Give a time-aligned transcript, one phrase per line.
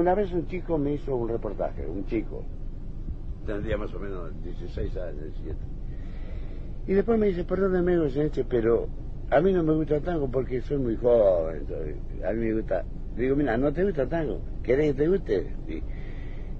[0.00, 2.44] una vez un chico me hizo un reportaje, un chico,
[3.46, 5.56] tendría más o menos 16 años, 17.
[6.86, 7.96] Y después me dice, perdóneme,
[8.48, 8.88] pero
[9.30, 11.64] a mí no me gusta tango porque soy muy joven.
[12.26, 12.84] A mí me gusta.
[13.16, 14.40] Digo, mira, no te gusta tango.
[14.62, 15.54] ¿Querés que te guste?
[15.68, 15.82] Y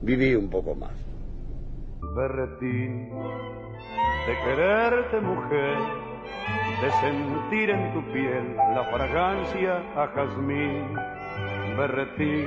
[0.03, 0.93] viví un poco más.
[2.15, 3.11] Berretín,
[4.27, 5.79] de quererte mujer,
[6.81, 10.95] de sentir en tu piel la fragancia a jazmín.
[11.77, 12.47] Berretín,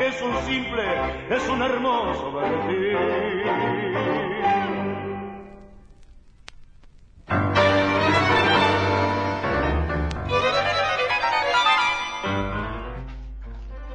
[0.00, 0.82] es un simple,
[1.28, 2.96] es un hermoso berretín.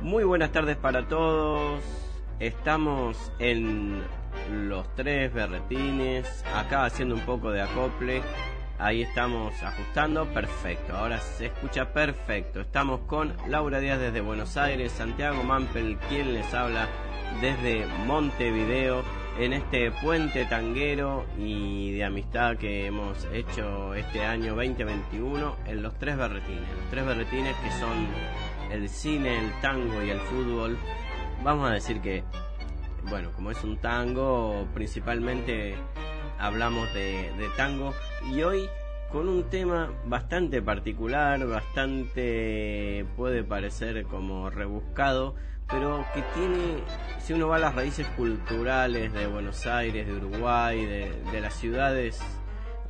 [0.01, 1.83] Muy buenas tardes para todos.
[2.39, 4.03] Estamos en
[4.51, 8.21] los tres berretines, acá haciendo un poco de acople
[8.77, 10.97] Ahí estamos ajustando, perfecto.
[10.97, 12.59] Ahora se escucha perfecto.
[12.59, 16.89] Estamos con Laura Díaz desde Buenos Aires, Santiago Mampel, quien les habla
[17.39, 19.01] desde Montevideo,
[19.39, 25.97] en este puente tanguero y de amistad que hemos hecho este año 2021 en los
[25.97, 26.69] tres berretines.
[26.75, 28.07] Los tres berretines que son
[28.71, 30.77] el cine, el tango y el fútbol.
[31.43, 32.25] Vamos a decir que,
[33.09, 35.75] bueno, como es un tango, principalmente
[36.39, 37.93] hablamos de, tango
[38.31, 38.69] y hoy
[39.11, 45.35] con un tema bastante particular, bastante puede parecer como rebuscado,
[45.69, 46.83] pero que tiene,
[47.19, 52.19] si uno va a las raíces culturales de Buenos Aires, de Uruguay, de, las ciudades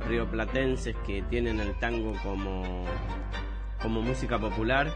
[0.08, 2.84] rioplatenses que tienen el tango como,
[3.80, 4.90] como música popular,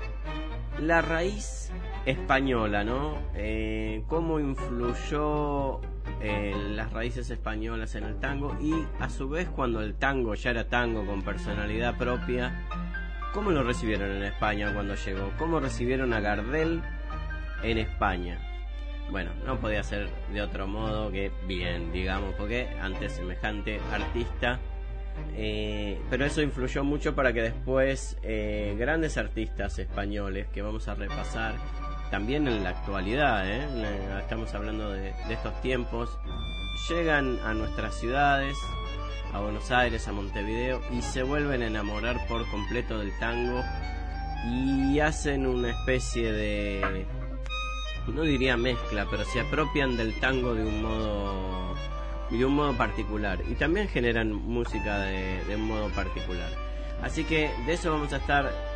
[0.81, 1.71] la raíz
[2.07, 3.19] española, ¿no?
[3.35, 5.81] Eh, ¿Cómo influyó
[6.21, 10.51] eh, las raíces españolas en el tango y a su vez cuando el tango ya
[10.51, 12.67] era tango con personalidad propia,
[13.33, 15.33] ¿cómo lo recibieron en España cuando llegó?
[15.39, 16.83] ¿Cómo recibieron a Gardel
[17.63, 18.39] en España?
[19.11, 24.61] Bueno, no podía ser de otro modo que bien, digamos, porque antes semejante artista
[25.35, 30.95] eh, pero eso influyó mucho para que después eh, grandes artistas españoles que vamos a
[30.95, 31.55] repasar
[32.11, 34.19] también en la actualidad, ¿eh?
[34.21, 36.19] estamos hablando de, estos tiempos,
[36.89, 38.57] llegan a nuestras ciudades,
[39.33, 43.63] a Buenos Aires, a Montevideo, y se vuelven a enamorar por completo del tango
[44.45, 47.07] y hacen una especie de,
[48.09, 51.75] no diría mezcla, pero se apropian del tango de un modo,
[52.31, 56.51] de un modo particular y también generan música de, de un modo particular.
[57.03, 58.70] Así que de eso vamos a estar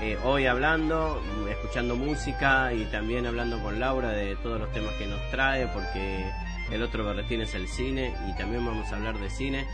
[0.00, 5.06] eh, hoy hablando, escuchando música y también hablando con Laura de todos los temas que
[5.06, 6.24] nos trae, porque
[6.70, 9.66] el otro berretín es el cine y también vamos a hablar de cine.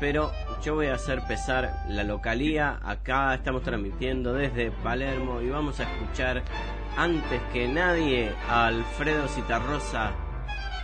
[0.00, 0.32] pero
[0.62, 2.78] yo voy a hacer pesar la localía.
[2.82, 6.42] Acá estamos transmitiendo desde Palermo y vamos a escuchar
[6.96, 10.12] antes que nadie a Alfredo Citarrosa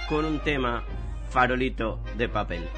[0.08, 0.84] con un tema
[1.30, 2.68] farolito de papel.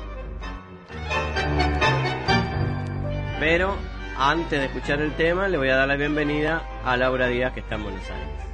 [3.38, 3.76] Pero
[4.18, 7.60] antes de escuchar el tema, le voy a dar la bienvenida a Laura Díaz, que
[7.60, 8.46] está en Buenos Aires.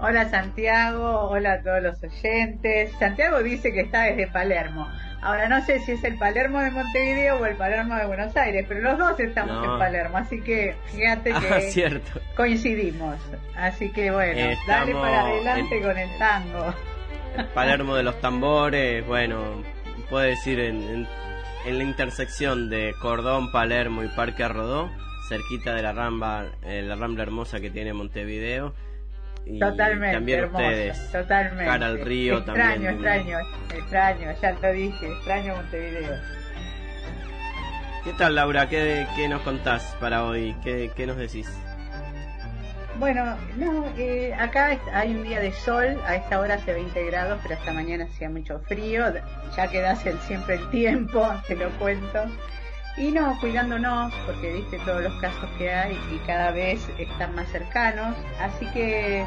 [0.00, 2.92] Hola Santiago, hola a todos los oyentes.
[3.00, 4.86] Santiago dice que está desde Palermo.
[5.20, 8.64] Ahora no sé si es el Palermo de Montevideo o el Palermo de Buenos Aires,
[8.68, 13.16] pero los dos estamos en Palermo, así que fíjate que ah, coincidimos.
[13.56, 16.74] Así que bueno, dale para adelante con el tango.
[17.36, 19.64] El Palermo de los tambores, bueno,
[20.08, 21.08] puede decir en, en,
[21.72, 24.90] la intersección de Cordón, Palermo y Parque Arrodó,
[25.28, 28.74] cerquita de la ramba, eh, la rambla hermosa que tiene Montevideo
[29.58, 33.38] totalmente también ustedes totalmente cara al río extraño extraño
[33.74, 36.38] extraño ya lo dije extraño Montevideo
[38.04, 38.68] ¿Qué tal Laura?
[38.68, 40.56] ¿Qué, qué nos contás para hoy?
[40.62, 41.46] ¿Qué, qué nos decís?
[42.98, 47.38] Bueno, no, eh, acá hay un día de sol, a esta hora hace 20 grados,
[47.44, 49.04] pero esta mañana hacía mucho frío,
[49.56, 52.24] ya quedas el, siempre el tiempo, te lo cuento.
[52.96, 57.48] Y no, cuidándonos, porque viste todos los casos que hay y cada vez están más
[57.52, 58.16] cercanos.
[58.40, 59.24] Así que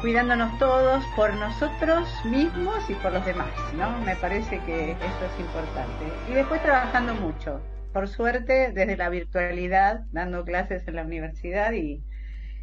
[0.00, 3.96] cuidándonos todos por nosotros mismos y por los demás, ¿no?
[4.00, 6.06] Me parece que eso es importante.
[6.28, 7.60] Y después trabajando mucho.
[7.92, 12.02] Por suerte, desde la virtualidad, dando clases en la universidad y,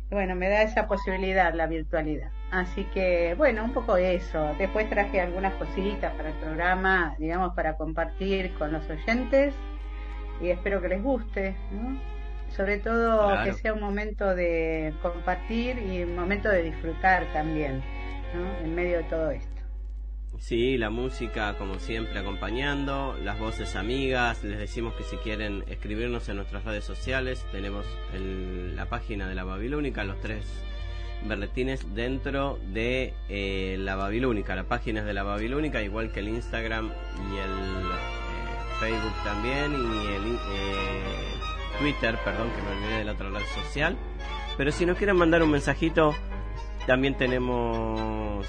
[0.09, 2.31] bueno, me da esa posibilidad la virtualidad.
[2.51, 4.53] Así que, bueno, un poco eso.
[4.57, 9.53] Después traje algunas cositas para el programa, digamos, para compartir con los oyentes
[10.39, 11.99] y espero que les guste, ¿no?
[12.49, 17.83] Sobre todo que sea un momento de compartir y un momento de disfrutar también,
[18.33, 18.65] ¿no?
[18.65, 19.46] En medio de todo esto.
[20.39, 26.29] Sí, la música como siempre acompañando, las voces amigas, les decimos que si quieren escribirnos
[26.29, 30.45] en nuestras redes sociales, tenemos la página de la Babilónica, los tres
[31.25, 36.29] berretines dentro de eh, la Babilónica, la página es de la Babilónica, igual que el
[36.29, 36.91] Instagram
[37.33, 41.37] y el Facebook también y el eh,
[41.79, 43.97] Twitter, perdón que me olvidé de la otra red social.
[44.55, 46.15] Pero si nos quieren mandar un mensajito,
[46.85, 48.45] también tenemos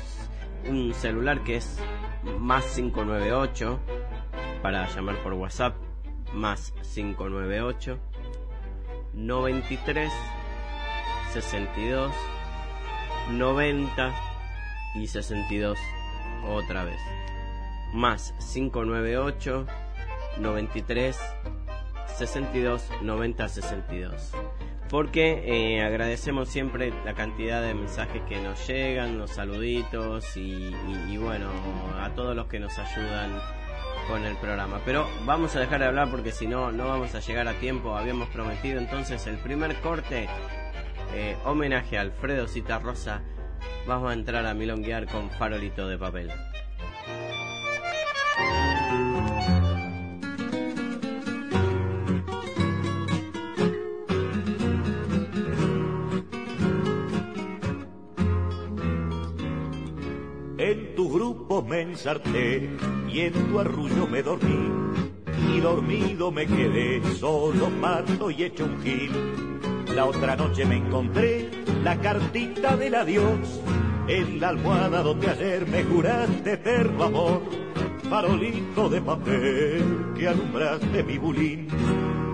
[0.66, 1.78] un celular que es
[2.38, 3.80] más 598
[4.62, 5.76] para llamar por WhatsApp,
[6.32, 7.98] más 598
[9.14, 10.12] 93
[11.32, 12.12] 62
[13.30, 14.14] 90
[14.96, 15.78] y 62
[16.46, 17.00] otra vez.
[17.94, 19.66] Más 598
[20.38, 21.18] 93
[22.16, 24.32] 62 90 62
[24.90, 30.72] porque eh, agradecemos siempre la cantidad de mensajes que nos llegan, los saluditos y,
[31.18, 31.50] bueno,
[32.00, 33.38] a todos los que nos ayudan
[34.08, 34.80] con el programa.
[34.84, 37.96] Pero vamos a dejar de hablar porque si no, no vamos a llegar a tiempo.
[37.96, 40.28] Habíamos prometido entonces el primer corte,
[41.14, 42.46] eh, homenaje a Alfredo
[42.82, 43.22] Rosa
[43.86, 46.30] Vamos a entrar a milonguear con farolito de papel.
[61.66, 62.68] Me ensarté
[63.08, 64.70] y en tu arrullo me dormí.
[65.54, 69.10] Y dormido me quedé, solo mato y hecho un gil.
[69.94, 71.48] La otra noche me encontré
[71.82, 73.60] la cartita del adiós
[74.08, 77.42] en la almohada donde ayer me juraste eterno amor.
[78.08, 81.68] Farolito de papel que alumbraste mi bulín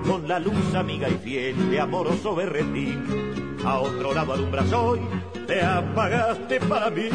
[0.07, 3.24] con la luz amiga y fiel de amoroso berretín.
[3.65, 5.01] A otro lado alumbras hoy
[5.47, 7.09] te apagaste para mí.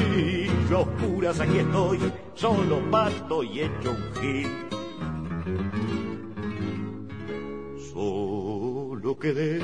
[0.69, 1.99] Yo oscuras aquí estoy,
[2.33, 4.47] solo pato y hecho un gil.
[7.93, 9.59] Solo quedé,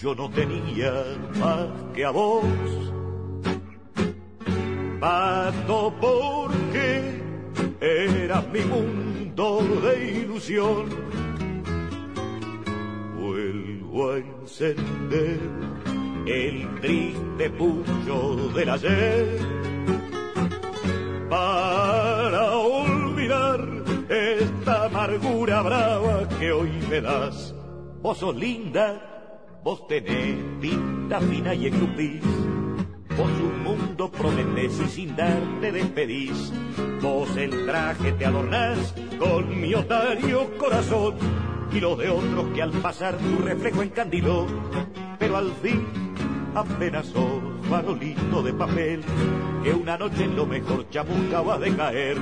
[0.00, 0.92] yo no tenía
[1.40, 2.44] más que a vos.
[5.00, 7.20] Pato porque
[7.80, 11.10] eras mi mundo de ilusión.
[13.90, 15.40] Vuelvo a encender
[16.24, 19.38] el triste pucho del ayer
[21.28, 23.68] para olvidar
[24.08, 27.52] esta amargura brava que hoy me das.
[28.00, 32.22] Vos sos linda, vos tenés pinta fina y escupís.
[33.16, 36.52] Vos un mundo prometés y sin darte despedís.
[37.02, 41.16] Vos el traje te adornás con mi otario corazón
[41.72, 44.46] y los de otros que al pasar tu reflejo encandiló.
[45.18, 45.86] Pero al fin
[46.54, 49.02] apenas sos farolito de papel
[49.62, 52.16] que una noche en lo mejor chamuca va de caer.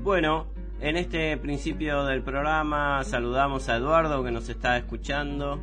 [0.02, 0.48] Bueno,
[0.80, 5.60] en este principio del programa saludamos a Eduardo que nos está escuchando.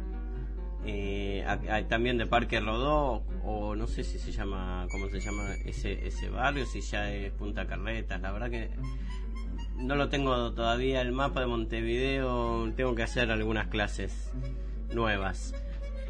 [0.86, 1.44] Eh,
[1.88, 6.28] también de Parque Rodó, o no sé si se llama, cómo se llama ese, ese
[6.28, 8.20] barrio, si ya es Punta Carretas.
[8.20, 8.68] La verdad que
[9.76, 14.30] no lo tengo todavía el mapa de Montevideo, tengo que hacer algunas clases
[14.92, 15.54] nuevas.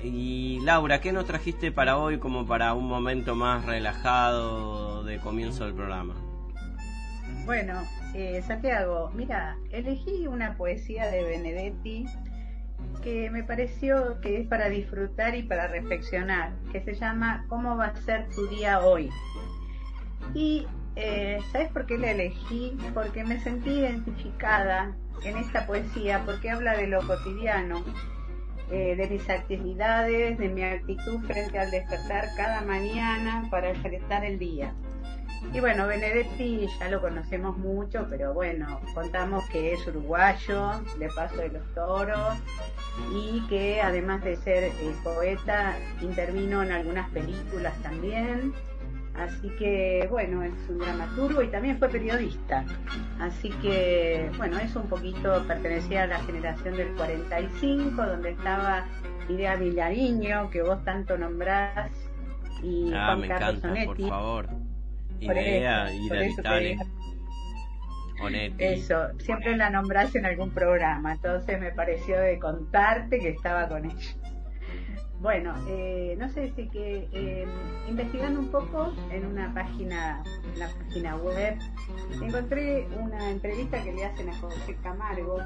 [0.02, 5.64] Y Laura, ¿qué nos trajiste para hoy como para un momento más relajado de comienzo
[5.64, 6.14] del programa?
[7.44, 7.82] Bueno,
[8.14, 12.04] eh, Santiago, mira, elegí una poesía de Benedetti
[13.02, 17.86] que me pareció que es para disfrutar y para reflexionar, que se llama ¿Cómo va
[17.86, 19.10] a ser tu día hoy?
[20.34, 20.66] Y
[20.96, 22.76] eh, ¿sabes por qué la elegí?
[22.92, 27.84] Porque me sentí identificada en esta poesía, porque habla de lo cotidiano,
[28.70, 34.38] eh, de mis actividades, de mi actitud frente al despertar cada mañana para enfrentar el
[34.38, 34.74] día.
[35.52, 41.36] Y bueno, Benedetti ya lo conocemos mucho, pero bueno, contamos que es uruguayo, de Paso
[41.36, 42.36] de los Toros,
[43.14, 48.52] y que además de ser eh, poeta, intervino en algunas películas también
[49.18, 52.64] Así que, bueno, es un dramaturgo y también fue periodista.
[53.18, 58.86] Así que, bueno, eso un poquito pertenecía a la generación del 45, donde estaba
[59.28, 61.90] Idea Villariño, que vos tanto nombrás,
[62.62, 64.48] y ah, me encanta, por favor.
[65.20, 66.76] Idea, Idea
[68.58, 73.84] Eso, siempre la nombrás en algún programa, entonces me pareció de contarte que estaba con
[73.84, 74.14] ella.
[75.20, 77.46] Bueno, eh, no sé si que eh,
[77.88, 80.22] investigando un poco en una página,
[80.56, 81.58] la página web,
[82.22, 85.38] encontré una entrevista que le hacen a José Camargo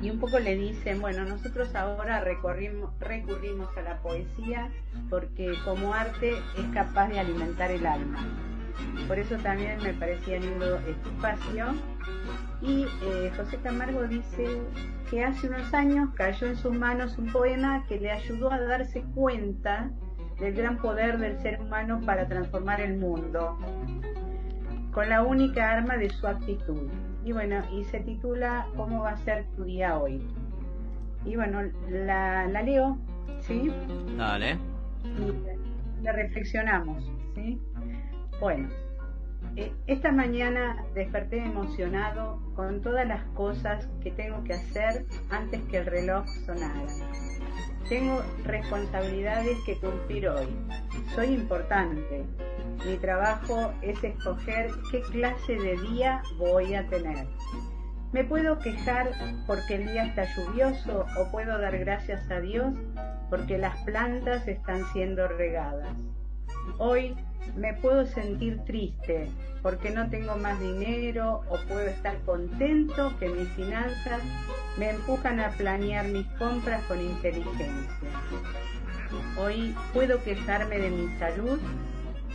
[0.00, 4.70] y un poco le dicen, bueno, nosotros ahora recurrimos, recurrimos a la poesía
[5.10, 8.24] porque como arte es capaz de alimentar el alma.
[9.06, 11.66] Por eso también me parecía lindo este espacio.
[12.60, 14.60] Y eh, José Camargo dice
[15.10, 19.02] que hace unos años cayó en sus manos un poema que le ayudó a darse
[19.14, 19.90] cuenta
[20.40, 23.58] del gran poder del ser humano para transformar el mundo,
[24.92, 26.88] con la única arma de su actitud.
[27.24, 30.26] Y bueno, y se titula ¿Cómo va a ser tu día hoy?
[31.24, 32.98] Y bueno, la, la leo,
[33.40, 33.70] ¿sí?
[34.16, 34.58] Dale.
[35.04, 37.58] Y la reflexionamos, ¿sí?
[38.44, 38.68] Bueno,
[39.56, 45.78] eh, esta mañana desperté emocionado con todas las cosas que tengo que hacer antes que
[45.78, 46.84] el reloj sonara.
[47.88, 50.46] Tengo responsabilidades que cumplir hoy.
[51.14, 52.26] Soy importante.
[52.84, 57.26] Mi trabajo es escoger qué clase de día voy a tener.
[58.12, 59.08] Me puedo quejar
[59.46, 62.74] porque el día está lluvioso o puedo dar gracias a Dios
[63.30, 65.96] porque las plantas están siendo regadas.
[66.78, 67.14] Hoy
[67.56, 69.28] me puedo sentir triste
[69.62, 74.20] porque no tengo más dinero o puedo estar contento que mis finanzas
[74.76, 77.90] me empujan a planear mis compras con inteligencia.
[79.38, 81.58] Hoy puedo quejarme de mi salud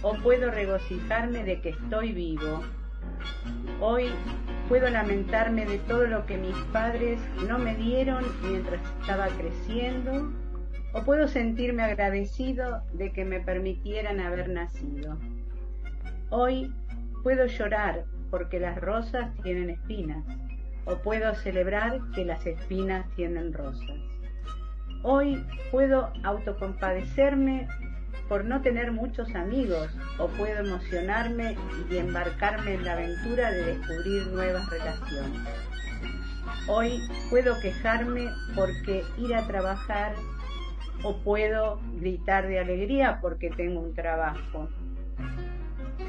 [0.02, 2.64] o puedo regocijarme de que estoy vivo.
[3.82, 4.10] Hoy
[4.68, 10.32] puedo lamentarme de todo lo que mis padres no me dieron mientras estaba creciendo
[10.94, 15.18] o puedo sentirme agradecido de que me permitieran haber nacido.
[16.30, 16.74] Hoy
[17.24, 20.24] puedo llorar porque las rosas tienen espinas,
[20.86, 23.98] o puedo celebrar que las espinas tienen rosas.
[25.04, 27.68] Hoy puedo autocompadecerme
[28.28, 31.56] por no tener muchos amigos o puedo emocionarme
[31.90, 35.42] y embarcarme en la aventura de descubrir nuevas relaciones.
[36.68, 40.14] Hoy puedo quejarme porque ir a trabajar
[41.04, 44.70] o puedo gritar de alegría porque tengo un trabajo.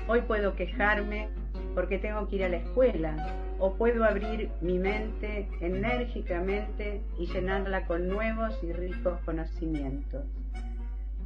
[0.09, 1.29] Hoy puedo quejarme
[1.75, 3.17] porque tengo que ir a la escuela
[3.59, 10.25] o puedo abrir mi mente enérgicamente y llenarla con nuevos y ricos conocimientos.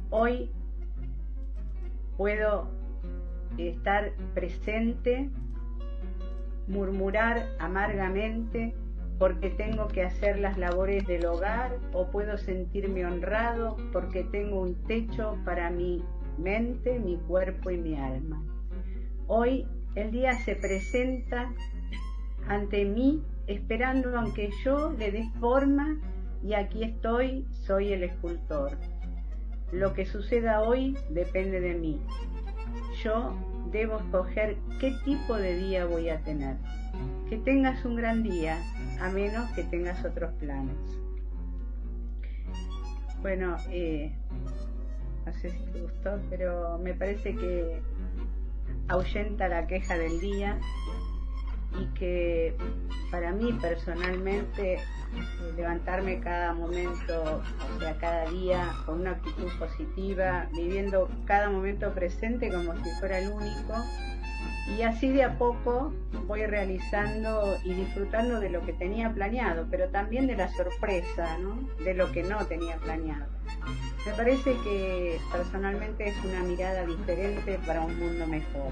[0.09, 0.51] Hoy
[2.17, 2.69] puedo
[3.57, 5.29] estar presente,
[6.67, 8.75] murmurar amargamente
[9.17, 14.75] porque tengo que hacer las labores del hogar o puedo sentirme honrado porque tengo un
[14.83, 16.03] techo para mi
[16.37, 18.43] mente, mi cuerpo y mi alma.
[19.27, 21.53] Hoy el día se presenta
[22.47, 25.97] ante mí esperando aunque yo le dé forma
[26.43, 28.77] y aquí estoy, soy el escultor.
[29.71, 32.01] Lo que suceda hoy depende de mí.
[33.03, 33.33] Yo
[33.71, 36.57] debo escoger qué tipo de día voy a tener.
[37.29, 38.57] Que tengas un gran día,
[39.01, 40.75] a menos que tengas otros planes.
[43.21, 44.13] Bueno, eh,
[45.25, 47.81] no sé si te gustó, pero me parece que
[48.87, 50.59] ahuyenta la queja del día
[51.79, 52.55] y que
[53.11, 54.79] para mí personalmente
[55.55, 57.41] levantarme cada momento,
[57.75, 63.19] o sea, cada día con una actitud positiva, viviendo cada momento presente como si fuera
[63.19, 63.73] el único.
[64.77, 65.93] Y así de a poco
[66.27, 71.59] voy realizando y disfrutando de lo que tenía planeado, pero también de la sorpresa, ¿no?
[71.83, 73.27] De lo que no tenía planeado.
[74.05, 78.71] Me parece que personalmente es una mirada diferente para un mundo mejor,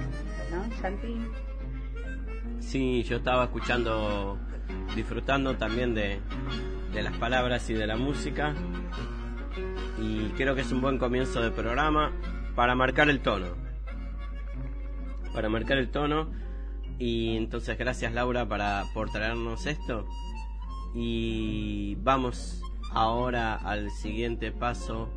[0.51, 1.19] ¿no, Santi?
[2.59, 4.37] Sí, yo estaba escuchando
[4.95, 6.19] disfrutando también de,
[6.93, 8.53] las palabras y de la música.
[9.99, 12.11] Y creo que es un buen comienzo de programa
[12.55, 13.47] para marcar el tono.
[15.33, 16.31] Para marcar el tono.
[16.99, 20.05] Y entonces gracias Laura para, por traernos esto.
[20.93, 25.09] Y vamos ahora al siguiente paso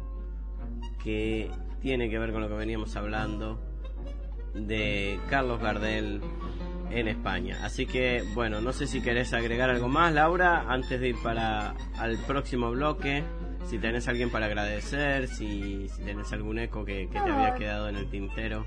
[1.02, 3.60] que tiene que ver con lo que veníamos hablando
[4.54, 6.22] de Carlos Gardel
[6.90, 7.58] en España.
[7.62, 11.74] Así que, bueno, no sé si querés agregar algo más, Laura, antes de ir para
[11.98, 13.24] al próximo bloque.
[13.66, 17.96] Si tenés alguien para agradecer, si, si tenés algún eco que, te había quedado en
[17.96, 18.66] el tintero.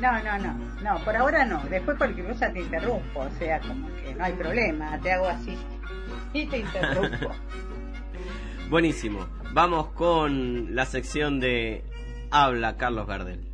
[0.00, 1.62] No, no, no, no, por ahora no.
[1.70, 5.56] Después cualquier cosa te interrumpo, o sea, como que no hay problema, te hago así
[6.32, 7.30] y te interrumpo.
[8.68, 9.26] Buenísimo.
[9.52, 11.84] Vamos con la sección de
[12.30, 13.46] Habla Carlos Gardel.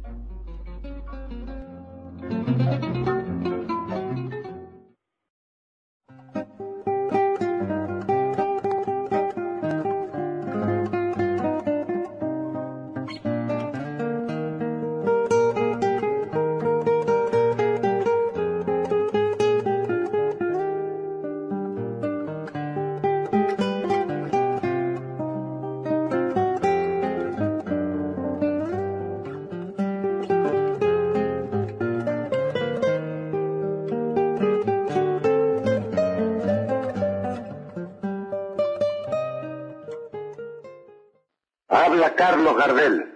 [42.06, 43.14] Carlos Gardel.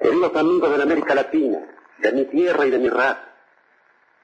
[0.00, 1.60] Queridos amigos de la América Latina,
[1.98, 3.24] de mi tierra y de mi raza,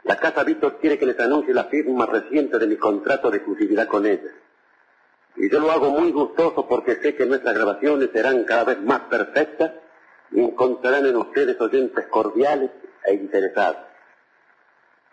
[0.05, 3.89] la Casa Víctor quiere que les anuncie la firma reciente de mi contrato de exclusividad
[3.89, 4.31] con ella.
[5.37, 9.01] Y yo lo hago muy gustoso porque sé que nuestras grabaciones serán cada vez más
[9.03, 9.73] perfectas
[10.31, 12.71] y encontrarán en ustedes oyentes cordiales
[13.05, 13.79] e interesados.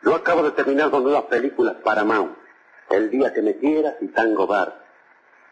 [0.03, 2.37] Yo acabo de terminar dos nuevas películas para Mount,
[2.89, 4.85] El día que me quieras y Tango Bar.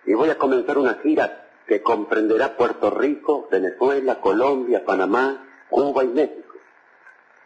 [0.06, 6.08] Y voy a comenzar una gira que comprenderá Puerto Rico, Venezuela, Colombia, Panamá, Cuba y
[6.08, 6.56] México.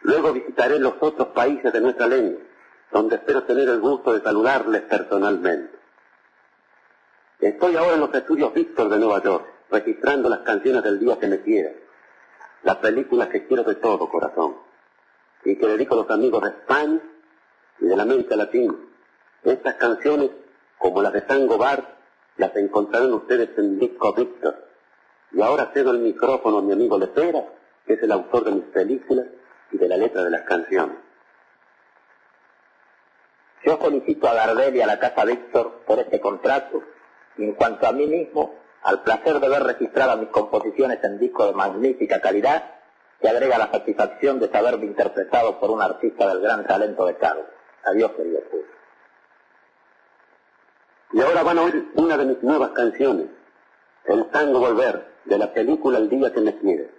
[0.00, 2.40] Luego visitaré los otros países de nuestra lengua,
[2.90, 5.78] donde espero tener el gusto de saludarles personalmente.
[7.38, 11.26] Estoy ahora en los estudios Víctor de Nueva York, registrando las canciones del día que
[11.26, 11.72] me quiera,
[12.62, 14.56] las películas que quiero de todo corazón,
[15.44, 16.98] y que dedico a los amigos de España
[17.78, 18.74] y de la América Latina.
[19.42, 20.30] Estas canciones,
[20.78, 21.93] como las de Tango Bar,
[22.36, 24.68] las encontrarán ustedes en Disco Víctor.
[25.32, 27.44] Y ahora cedo el micrófono a mi amigo Lepera,
[27.86, 29.26] que es el autor de mis películas
[29.70, 30.96] y de la letra de las canciones.
[33.64, 36.82] Yo felicito a Gardel y a la Casa Víctor por este contrato
[37.36, 41.46] y en cuanto a mí mismo, al placer de ver registradas mis composiciones en disco
[41.46, 42.74] de magnífica calidad,
[43.20, 47.46] que agrega la satisfacción de saberme interpretado por un artista del gran talento de Carlos.
[47.84, 48.83] Adiós, querido público.
[51.14, 53.28] Y ahora van a oír una de mis nuevas canciones,
[54.04, 56.90] el tango Volver, de la película El día que me quiere.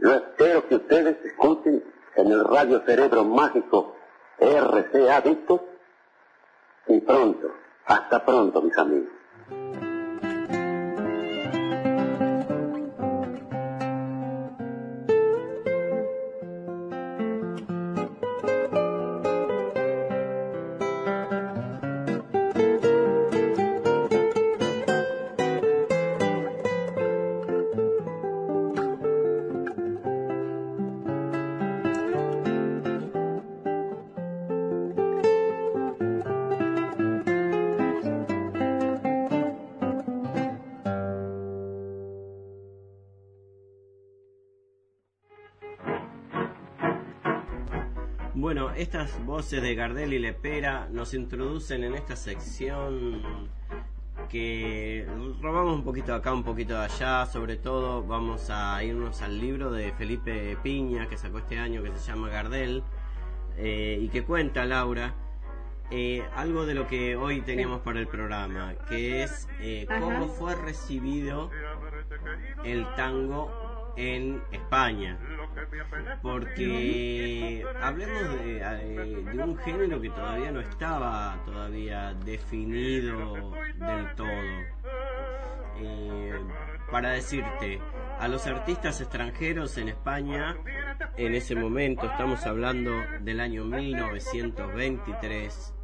[0.00, 1.84] Yo espero que ustedes escuchen
[2.16, 3.94] en el radio cerebro mágico
[4.40, 5.64] RCA Víctor
[6.88, 7.54] y pronto,
[7.86, 9.12] hasta pronto mis amigos.
[48.76, 53.22] Estas voces de Gardel y Lepera nos introducen en esta sección
[54.28, 55.06] que
[55.40, 59.38] robamos un poquito de acá, un poquito de allá, sobre todo vamos a irnos al
[59.38, 62.82] libro de Felipe Piña que sacó este año que se llama Gardel
[63.56, 65.14] eh, y que cuenta Laura
[65.90, 70.54] eh, algo de lo que hoy teníamos para el programa, que es eh, cómo fue
[70.54, 71.50] recibido
[72.64, 75.18] el tango en España
[76.22, 84.28] porque hablemos de, de, un género que todavía no estaba todavía definido del todo.
[85.76, 86.40] Eh,
[86.90, 87.78] para decirte,
[88.20, 90.56] a los artistas extranjeros en España,
[91.16, 95.74] en ese momento, estamos hablando del año 1923,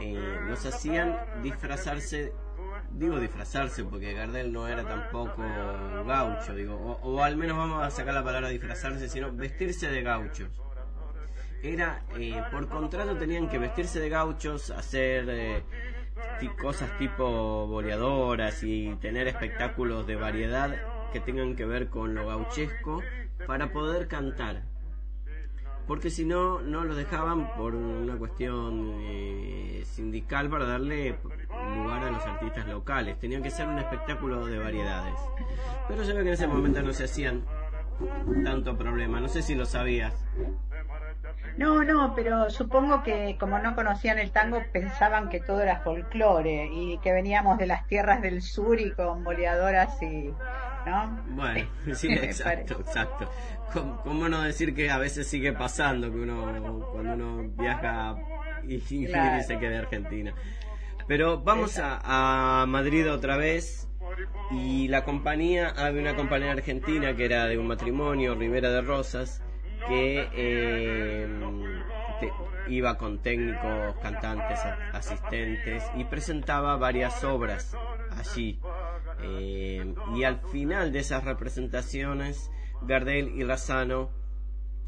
[0.00, 2.32] eh, nos hacían disfrazarse
[2.92, 5.42] digo disfrazarse porque Gardel no era tampoco
[6.06, 10.48] gaucho, digo, o, al menos vamos a sacar la palabra disfrazarse, sino vestirse de gauchos.
[11.62, 15.62] Era, eh, por contrato tenían que vestirse de gauchos, hacer eh,
[16.60, 20.74] cosas tipo boleadoras y tener espectáculos de variedad
[21.12, 23.02] que tengan que ver con lo gauchesco
[23.46, 24.62] para poder cantar
[25.86, 31.16] porque si no, no los dejaban por una cuestión eh, sindical para darle
[31.76, 33.18] lugar a los artistas locales.
[33.18, 35.14] Tenían que ser un espectáculo de variedades.
[35.88, 37.44] Pero se ve que en ese momento no se hacían
[38.44, 39.20] tanto problema.
[39.20, 40.12] No sé si lo sabías.
[41.56, 46.68] No, no, pero supongo que como no conocían el tango pensaban que todo era folclore
[46.70, 50.34] y que veníamos de las tierras del sur y con boleadoras y
[50.86, 51.22] ¿no?
[51.28, 53.30] Bueno, sí, exacto, exacto.
[54.04, 56.42] ¿Cómo, no decir que a veces sigue pasando que uno
[56.92, 58.16] cuando uno viaja
[58.66, 60.32] y, se queda Argentina?
[61.06, 62.00] Pero vamos a,
[62.62, 63.88] a, Madrid otra vez
[64.50, 69.42] y la compañía, había una compañía argentina que era de un matrimonio, Rivera de Rosas,
[69.88, 71.28] que eh,
[72.68, 74.58] iba con técnicos, cantantes,
[74.92, 77.76] asistentes y presentaba varias obras
[78.10, 78.58] allí.
[79.22, 82.50] Eh, y al final de esas representaciones,
[82.82, 84.10] Gardel y Razano,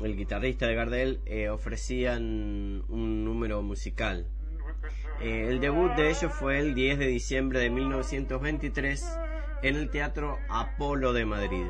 [0.01, 4.27] el guitarrista de Gardel, eh, ofrecían un número musical.
[5.21, 9.05] el debut de ellos fue el 10 de diciembre de 1923
[9.63, 11.67] en el Teatro Apolo de Madrid.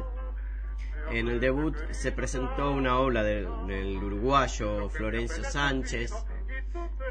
[1.10, 3.46] En el debut se presentó una obra del,
[3.96, 6.12] uruguayo Florencio Sánchez,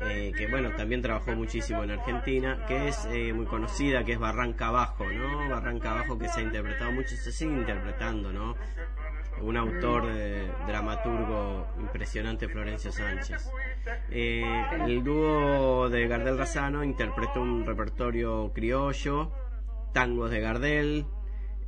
[0.02, 4.20] eh, que bueno, también trabajó muchísimo en Argentina, que es eh, muy conocida, que es
[4.20, 5.50] Barranca Abajo, ¿no?
[5.50, 8.56] Barranca Abajo que se ha interpretado mucho, se sigue interpretando, ¿no?
[9.42, 13.52] Un autor, eh, dramaturgo impresionante, Florencio Sánchez.
[14.10, 19.32] el dúo de Gardel Razano interpretó un repertorio criollo,
[19.94, 21.06] tangos de Gardel,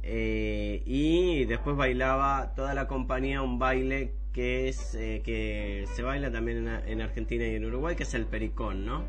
[0.02, 6.32] eh, y después bailaba toda la compañía un baile que es eh, que se baila
[6.32, 9.04] también en, Argentina y en Uruguay que es el pericón no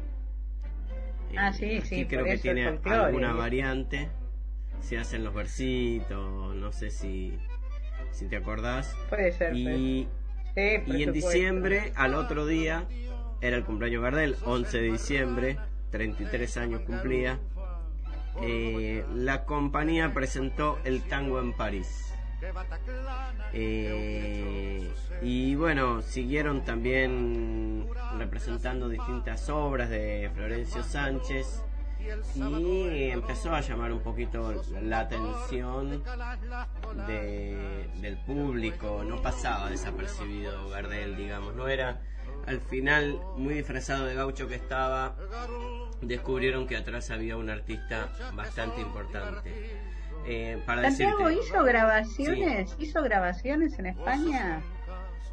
[1.37, 4.09] ah sí sí creo que tiene alguna variante.
[4.80, 7.38] Se hacen los versitos no sé si
[8.12, 8.96] si te acordás.
[9.09, 10.09] Puede ser y,
[10.56, 12.87] y en diciembre al otro día
[13.40, 15.59] era el cumpleaños Gardel 11 de diciembre
[15.90, 17.38] 33 años cumplía
[18.42, 22.10] eh, la compañía presentó el tango en París.
[23.53, 24.90] Eh,
[25.22, 27.87] y bueno, siguieron también
[28.18, 31.62] representando distintas obras de Florencio Sánchez
[32.35, 36.03] y empezó a llamar un poquito la atención
[37.07, 42.00] del público, no pasaba desapercibido Gardel, digamos, no era
[42.46, 45.14] al final muy disfrazado de gaucho que estaba,
[46.00, 49.89] descubrieron que atrás había un artista bastante importante.
[50.32, 54.62] Eh, para Santiago hizo grabaciones, hizo grabaciones en España.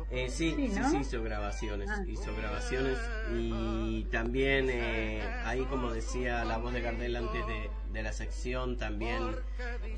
[0.10, 2.02] Eh, sí, sí, sí, hizo grabaciones, Ah.
[2.08, 2.98] hizo grabaciones
[3.32, 8.78] y también eh, ahí como decía la voz de Gardel antes de, de la sección
[8.78, 9.22] también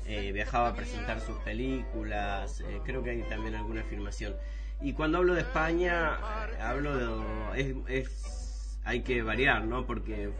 [0.06, 4.34] eh, viajaba a presentar sus películas, eh, creo que hay también alguna filmación.
[4.82, 6.14] Y cuando hablo de España,
[6.60, 6.96] hablo
[7.54, 7.60] de...
[7.60, 9.86] Es, es- hay que variar, ¿no?
[9.86, 10.30] Porque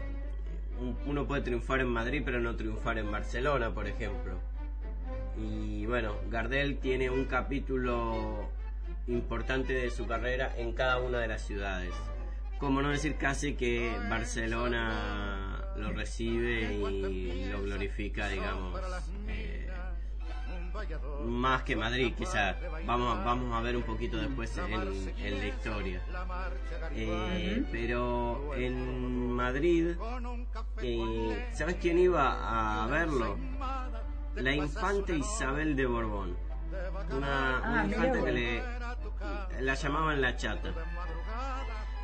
[0.81, 4.39] un- uno puede triunfar en Madrid pero no triunfar en Barcelona, por ejemplo.
[5.37, 8.51] Y bueno, Gardel tiene un capítulo
[9.07, 11.93] importante de su carrera en cada una de las ciudades.
[12.59, 18.81] Como no decir casi que Barcelona lo recibe y lo glorifica, digamos,
[19.29, 19.71] eh,
[21.25, 22.57] más que Madrid, quizás.
[22.87, 26.03] Vamos, vamos a ver un poquito después en, la historia.
[26.93, 29.95] Eh, pero en Madrid,
[30.83, 33.39] eh, ¿sabes quién iba a verlo?
[34.37, 36.37] La infante Isabel de Borbón.
[37.11, 38.63] Una, una Ah, mirá infanta que le
[39.61, 40.73] la llamaban la chata.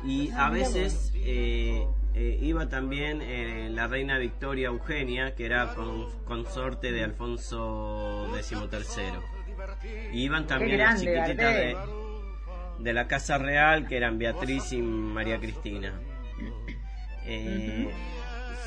[0.03, 6.11] Y a veces eh, eh, iba también eh, la reina Victoria Eugenia, que era con,
[6.23, 8.57] consorte de Alfonso XIII.
[10.13, 11.77] Y iban también las chiquititas de,
[12.79, 15.93] de la Casa Real, que eran Beatriz y María Cristina.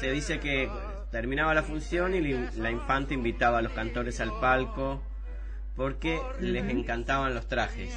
[0.01, 0.69] Se dice que
[1.11, 5.03] terminaba la función y la infanta invitaba a los cantores al palco
[5.77, 7.97] porque les encantaban los trajes.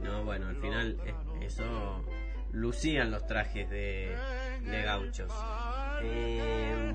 [0.00, 2.04] No, bueno, al final eh, eso
[2.52, 4.16] lucían los trajes de,
[4.84, 5.32] gauchos.
[6.02, 6.94] Eh,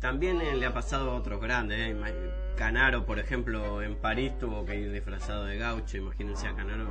[0.00, 1.78] también eh, le ha pasado a otros grandes.
[1.78, 5.96] eh, Canaro, por ejemplo, en París tuvo que ir disfrazado de gaucho.
[5.96, 6.90] Imagínense a Canaro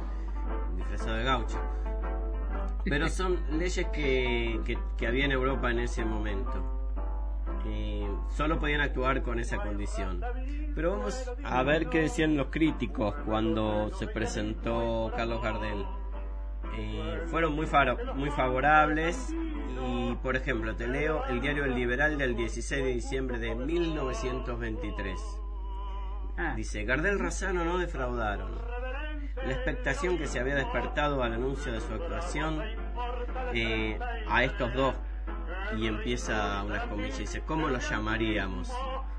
[0.75, 1.61] disfrazado de gaucho.
[2.85, 6.80] Pero son leyes que, que, que había en Europa en ese momento.
[7.65, 10.21] Eh, solo podían actuar con esa condición.
[10.75, 15.85] Pero vamos a ver qué decían los críticos cuando se presentó Carlos Gardel.
[16.77, 19.33] Eh, fueron muy favorables
[19.83, 25.19] y, por ejemplo, te leo el diario El Liberal del 16 de diciembre de 1923.
[26.37, 28.51] Ah, Dice, Gardel Razano no defraudaron.
[29.45, 32.61] La expectación que se había despertado al anuncio de su actuación
[33.53, 34.95] eh, a estos dos,
[35.77, 38.71] y empieza unas comillas, dice, ¿cómo los llamaríamos?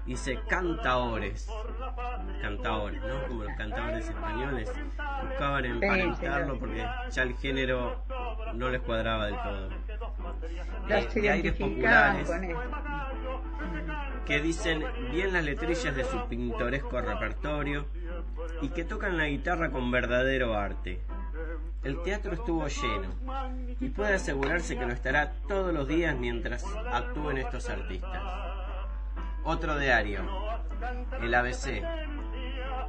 [0.06, 1.48] Dice, cantaores.
[2.40, 3.28] Cantaores, ¿no?
[3.28, 4.72] Como los cantadores españoles.
[5.28, 8.02] Buscaban emparentarlo porque ya el género
[8.54, 9.68] no les cuadraba del todo.
[9.68, 12.30] los Eh, se de aires populares
[14.26, 17.86] que dicen bien las letrillas de su pintoresco repertorio
[18.60, 21.00] y que tocan la guitarra con verdadero arte.
[21.82, 23.08] El teatro estuvo lleno
[23.80, 28.22] y puede asegurarse que lo estará todos los días mientras actúen estos artistas.
[29.44, 30.22] Otro diario,
[31.20, 31.82] el ABC,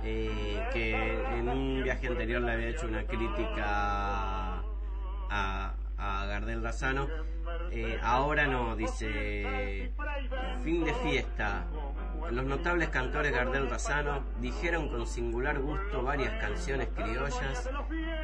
[0.03, 4.59] eh, que en un viaje anterior le había hecho una crítica
[5.29, 7.07] a, a Gardel Razano.
[7.71, 9.91] Eh, ahora no, dice
[10.63, 11.65] fin de fiesta.
[12.31, 17.69] Los notables cantores Gardel Razano dijeron con singular gusto varias canciones criollas,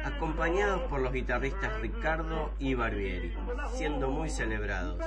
[0.04, 3.34] acompañados por los guitarristas Ricardo y Barbieri,
[3.72, 4.98] siendo muy celebrados.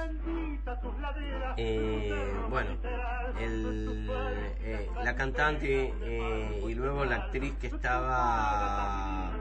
[1.58, 2.13] Eh,
[2.49, 2.71] bueno,
[3.39, 4.10] el,
[4.62, 9.32] eh, la cantante eh, y luego la actriz que estaba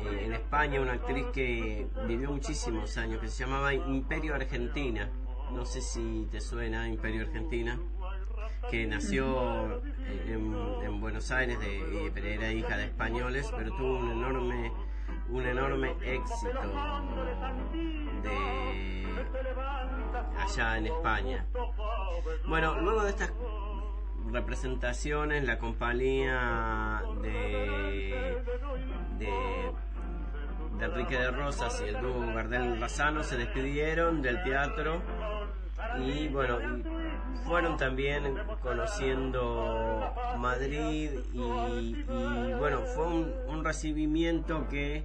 [0.00, 5.10] eh, en España, una actriz que vivió muchísimos años, que se llamaba Imperio Argentina.
[5.52, 7.78] No sé si te suena Imperio Argentina,
[8.68, 9.82] que nació
[10.26, 14.72] en, en Buenos Aires, de, era hija de españoles, pero tuvo un enorme,
[15.28, 16.60] un enorme éxito
[18.22, 19.06] de
[20.38, 21.46] allá en España.
[22.46, 23.32] Bueno, luego de estas
[24.30, 28.42] representaciones, la compañía de,
[29.18, 29.72] de,
[30.78, 35.02] de Enrique de Rosas y el dúo Gardel Razano se despidieron del teatro
[35.98, 36.58] y bueno,
[37.44, 42.04] fueron también conociendo Madrid y, y,
[42.58, 45.04] bueno, fue un, recibimiento que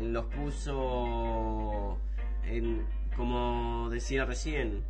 [0.00, 1.98] los puso
[2.44, 4.84] en, como decía recién,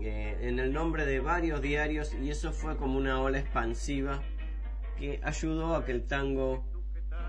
[0.00, 4.22] eh, en el nombre de varios diarios y eso fue como una ola expansiva
[4.98, 6.64] que ayudó a que el tango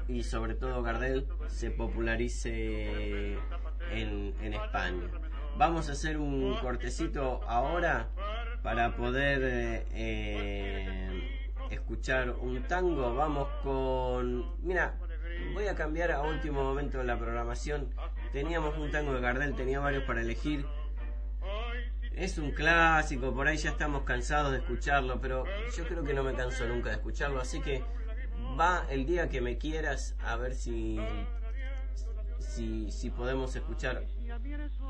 [0.07, 3.37] y sobre todo Gardel se popularice
[3.91, 5.26] en España.
[5.57, 8.09] Vamos a hacer un cortecito ahora
[8.61, 11.39] para poder eh, eh,
[11.71, 13.15] escuchar un tango.
[13.15, 14.55] Vamos con...
[14.61, 14.93] Mira,
[15.55, 17.89] voy a cambiar a último momento la programación.
[18.31, 20.63] Teníamos un tango de Gardel, tenía varios para elegir.
[22.13, 25.43] Es un clásico, por ahí ya estamos cansados de escucharlo, pero
[25.75, 27.83] yo creo que no me canso nunca de escucharlo, así que
[28.59, 30.99] va el día que me quieras a ver si
[32.57, 34.03] si, si podemos escuchar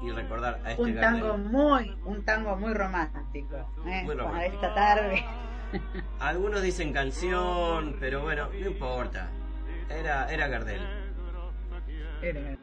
[0.01, 4.05] y recordar a este un tango muy un tango muy romántico ¿eh?
[4.07, 5.25] para esta tarde.
[6.19, 9.29] Algunos dicen canción pero bueno no importa.
[9.89, 10.81] Era era Gardel.
[12.21, 12.57] Era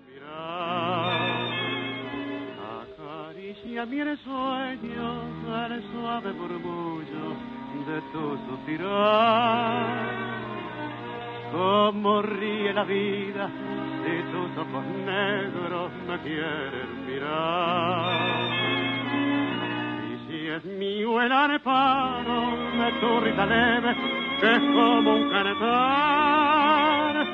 [3.45, 7.37] acaricia mi sueño al suave murmullo
[7.87, 10.25] de tu suspirar
[11.53, 13.51] como ríe la vida
[14.05, 18.51] si tus ojos negros me quieren mirar.
[20.13, 22.41] Y si es mío el areparo
[22.79, 23.97] de tu risa leve,
[24.41, 27.27] que es como un canetar,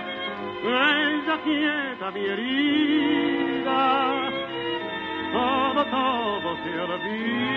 [0.65, 4.13] ella quieta mi herida,
[5.33, 7.51] todo, todo se olvida.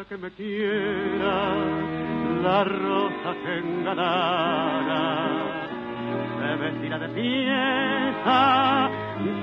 [0.00, 1.54] Día que me quiera,
[2.42, 5.02] la rosa que engalara.
[6.38, 8.90] Se vestirá de fiesta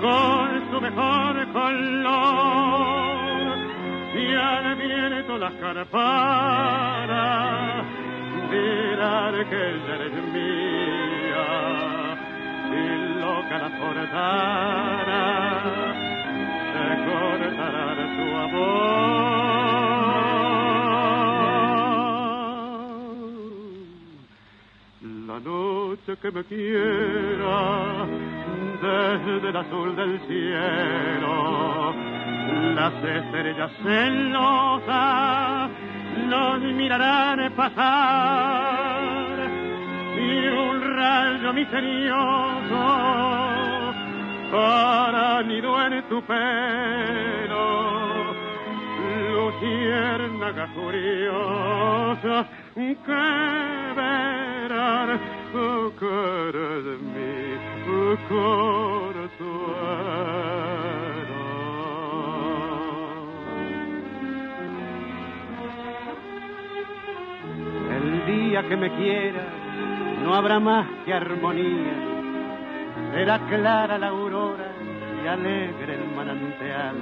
[0.02, 2.38] con su mejor color.
[4.15, 5.86] Y al viento las carparas
[8.50, 11.48] dirán que ella eres mía.
[12.74, 12.76] Y
[13.20, 15.24] loca la forzara
[16.74, 19.57] se cortará de su amor
[25.38, 28.08] la noche que me quiera
[28.82, 31.93] desde el azul del cielo.
[32.76, 35.69] Las estrellas celosas
[36.28, 39.28] nos mirarán pasar
[40.17, 42.84] y un rayo misterioso
[44.52, 47.78] para nido en tu pelo.
[49.34, 52.47] Luciérnaga curiosa
[52.78, 55.20] que verán
[56.00, 57.58] cara de mi
[67.98, 69.44] el día que me quiera
[70.24, 71.96] no habrá más que armonía.
[73.13, 74.72] Será clara la aurora
[75.24, 76.96] y alegre el manantial.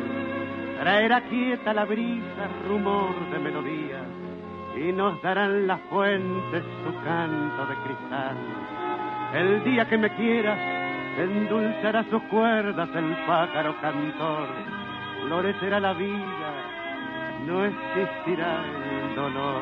[0.80, 4.04] Traerá quieta la brisa, rumor de melodía,
[4.78, 8.36] y nos darán las fuentes su canto de cristal.
[9.34, 10.60] El día que me quieras,
[11.18, 14.48] endulzará sus cuerdas el pájaro cantor.
[15.28, 16.52] Florecerá la vida,
[17.46, 19.62] no existirá el dolor.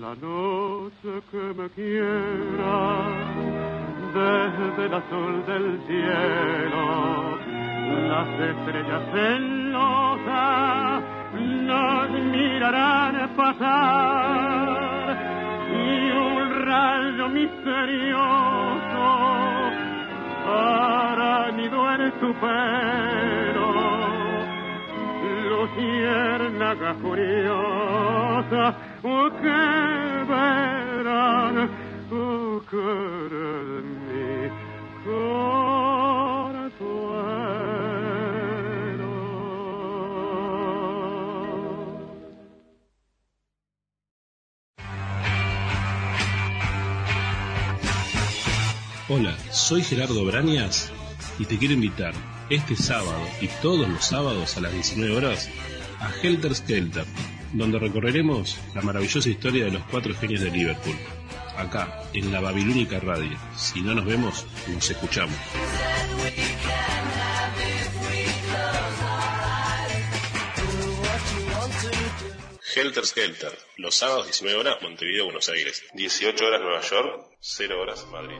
[0.00, 3.06] La noche que me quiera,
[4.14, 7.38] desde el azul del cielo,
[8.08, 9.55] las estrellas celosas
[11.66, 15.16] nos mirarán pasar
[15.70, 19.06] y un rayo misterioso
[20.46, 23.68] para nido en su pelo
[25.50, 28.64] luciérnaga curiosa
[29.02, 29.62] oh, que
[30.30, 31.56] verán
[32.12, 32.60] oh,
[33.30, 34.50] de mi
[35.04, 35.85] consuelo.
[49.08, 50.90] Hola, soy Gerardo Brañas
[51.38, 52.12] y te quiero invitar
[52.50, 55.48] este sábado y todos los sábados a las 19 horas
[56.00, 57.04] a Helter Skelter,
[57.52, 60.96] donde recorreremos la maravillosa historia de los cuatro genios de Liverpool,
[61.56, 63.38] acá en la Babilónica Radio.
[63.56, 65.36] Si no nos vemos, nos escuchamos.
[72.74, 78.04] Helter Skelter, los sábados 19 horas Montevideo, Buenos Aires, 18 horas Nueva York, 0 horas
[78.10, 78.36] Madrid.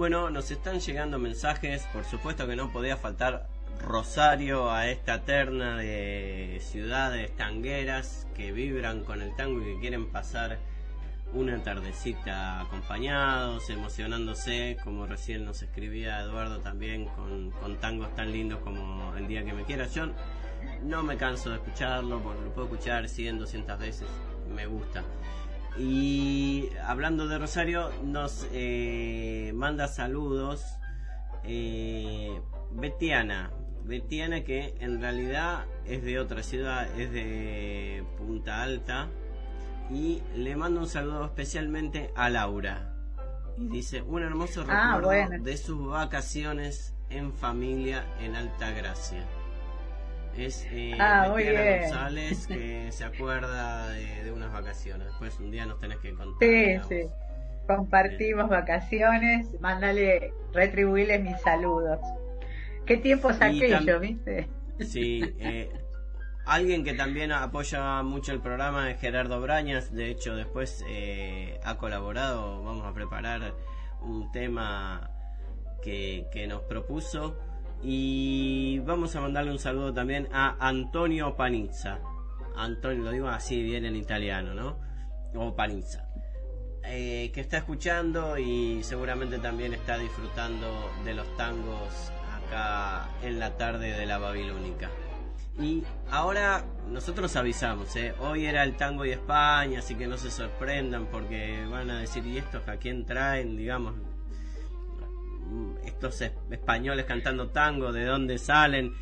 [0.00, 3.46] Bueno, nos están llegando mensajes, por supuesto que no podía faltar
[3.86, 10.10] Rosario a esta terna de ciudades tangueras que vibran con el tango y que quieren
[10.10, 10.58] pasar
[11.34, 18.60] una tardecita acompañados, emocionándose, como recién nos escribía Eduardo también, con, con tangos tan lindos
[18.60, 19.94] como El Día que Me Quieras.
[19.94, 20.06] Yo
[20.82, 24.08] no me canso de escucharlo, porque lo puedo escuchar 100, 200 veces,
[24.48, 25.04] me gusta.
[25.78, 30.64] Y hablando de Rosario, nos eh, manda saludos
[31.44, 32.40] eh,
[32.72, 33.50] Betiana.
[33.84, 39.08] Betiana que en realidad es de otra ciudad, es de Punta Alta.
[39.90, 42.94] Y le mando un saludo especialmente a Laura.
[43.56, 45.44] Y dice, un hermoso Ah, recuerdo bueno.
[45.44, 49.26] de sus vacaciones en familia en Alta Gracia.
[50.36, 51.28] Es eh, Ah.
[51.28, 55.08] González que se acuerda de, de unas vacaciones.
[55.08, 56.36] Después un día nos tenés que contar.
[56.40, 56.88] Sí, digamos.
[56.88, 57.00] sí.
[57.66, 59.48] Compartimos vacaciones.
[59.60, 61.98] Mándale, retribuirle mis saludos.
[62.86, 64.48] ¿Qué tiempos Y aquellos, tam- viste?
[64.80, 65.70] Sí, eh,
[66.46, 69.92] alguien que también apoya mucho el programa es Gerardo Brañas.
[69.92, 72.62] De hecho, después eh, ha colaborado.
[72.64, 73.54] Vamos a preparar
[74.00, 75.10] un tema
[75.82, 77.36] que, que nos propuso.
[77.82, 81.98] Y vamos a mandarle un saludo también a Antonio Panizza.
[82.56, 84.78] Antonio, lo digo así bien en italiano, ¿no?
[85.34, 86.06] O Panizza.
[86.84, 90.66] Eh, que está escuchando y seguramente también está disfrutando
[91.04, 94.90] de los tangos acá en la tarde de la Babilónica.
[95.58, 98.14] Y ahora nosotros avisamos, ¿eh?
[98.18, 102.26] hoy era el tango y España, así que no se sorprendan porque van a decir,
[102.26, 103.56] ¿y estos a quién traen?
[103.56, 103.94] Digamos,
[105.84, 108.92] estos es- españoles cantando tango, ¿de dónde salen?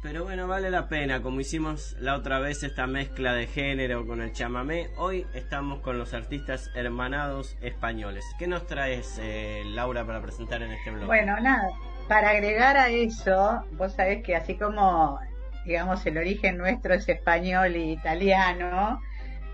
[0.00, 4.22] Pero bueno, vale la pena, como hicimos la otra vez esta mezcla de género con
[4.22, 8.24] el chamamé, hoy estamos con los artistas hermanados españoles.
[8.38, 11.06] ¿Qué nos traes, eh, Laura, para presentar en este blog?
[11.06, 11.68] Bueno, nada,
[12.06, 15.18] para agregar a eso, vos sabés que así como,
[15.66, 19.00] digamos, el origen nuestro es español y italiano,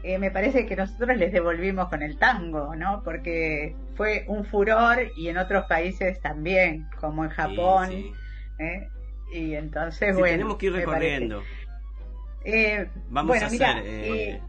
[0.04, 3.02] eh, me parece que nosotros les devolvimos con el tango, ¿no?
[3.02, 7.88] Porque fue un furor y en otros países también, como en Japón.
[7.88, 8.12] Sí,
[8.58, 8.88] ¿eh?
[9.32, 10.32] Y entonces, Sí, bueno.
[10.36, 11.42] tenemos que ir recorriendo.
[12.44, 13.78] Eh, Vamos bueno, a hacer...
[13.86, 14.40] eh, eh,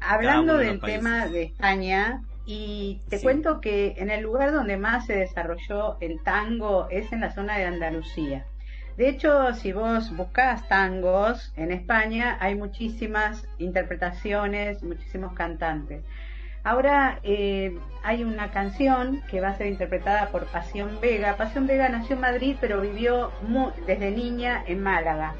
[0.00, 1.00] Hablando de del países.
[1.00, 3.24] tema de España, y te Sí.
[3.24, 7.58] cuento que en el lugar donde más se desarrolló el tango es en la zona
[7.58, 8.46] de Andalucía.
[8.96, 16.02] De hecho, si vos buscás tangos en España, hay muchísimas interpretaciones, muchísimos cantantes.
[16.64, 21.36] Ahora eh, hay una canción que va a ser interpretada por Pasión Vega.
[21.36, 23.30] Pasión Vega nació en Madrid, pero vivió
[23.86, 25.34] desde niña en Málaga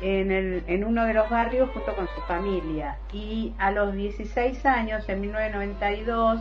[0.00, 2.98] en, en uno de los barrios junto con su familia.
[3.12, 6.40] Y a los 16 años, en 1992,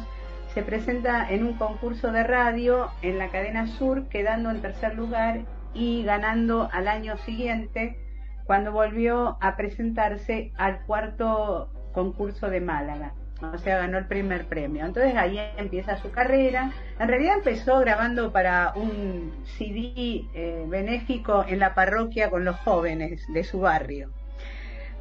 [0.53, 5.41] se presenta en un concurso de radio en la cadena Sur, quedando en tercer lugar
[5.76, 7.99] y ganando al año siguiente,
[8.45, 13.13] cuando volvió a presentarse al cuarto concurso de Málaga.
[13.41, 14.86] O sea, ganó el primer premio.
[14.86, 16.71] Entonces ahí empieza su carrera.
[16.99, 23.21] En realidad empezó grabando para un CD eh, benéfico en la parroquia con los jóvenes
[23.34, 24.09] de su barrio.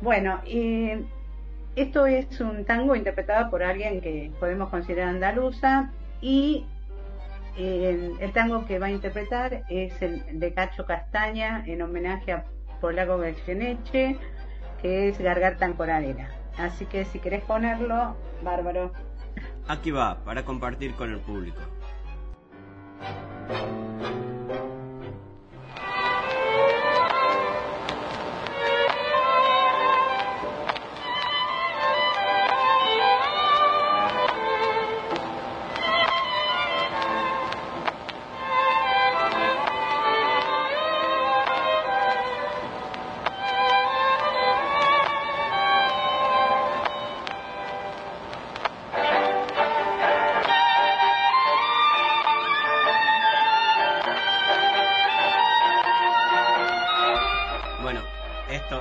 [0.01, 1.05] Bueno, eh,
[1.77, 6.67] esto es un tango interpretado por alguien que podemos considerar andaluza y
[7.57, 12.45] el tango que va a interpretar es el de Cacho Castaña en homenaje a
[12.81, 14.19] Polaco Goyeneche,
[14.83, 16.29] que es Garganta Ancoralera.
[16.59, 18.93] Así que si querés ponerlo, bárbaro.
[19.69, 21.61] Aquí va, para compartir con el público.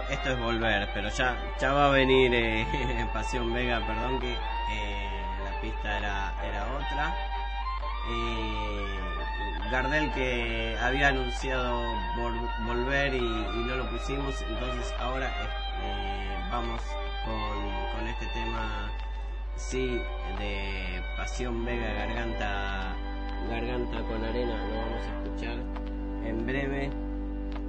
[0.10, 2.66] Esto es volver, pero ya ya va a venir eh,
[3.14, 7.16] Pasión Vega, perdón que eh, la pista era era otra.
[8.10, 9.00] Eh,
[9.72, 11.82] Gardel que había anunciado
[12.18, 15.32] vol- volver y, no lo pusimos, entonces ahora
[16.52, 16.82] vamos
[17.26, 18.92] con, con este tema
[19.56, 20.00] sí
[20.38, 22.94] de Pasión Vega Garganta
[23.50, 25.58] Garganta con arena, lo vamos a escuchar
[26.28, 26.92] en breve.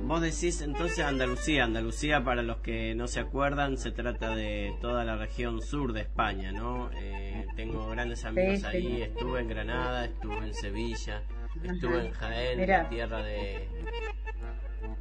[0.06, 1.64] Vos decís entonces Andalucía.
[1.64, 6.02] Andalucía, para los que no se acuerdan, se trata de toda la región sur de
[6.02, 6.90] España, ¿no?
[6.94, 8.66] Eh, tengo grandes amigos sí.
[8.66, 9.02] ahí.
[9.02, 11.22] Estuve en Granada, estuve en Sevilla,
[11.62, 12.88] estuve en Jaén, Mirá.
[12.88, 13.68] tierra de,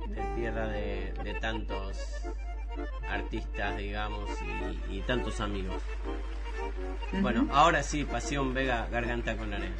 [0.07, 1.97] de tierra de, de tantos
[3.09, 4.29] artistas, digamos,
[4.89, 5.81] y, y tantos amigos.
[7.21, 9.75] Bueno, ahora sí, Pasión Vega, Garganta con Arena.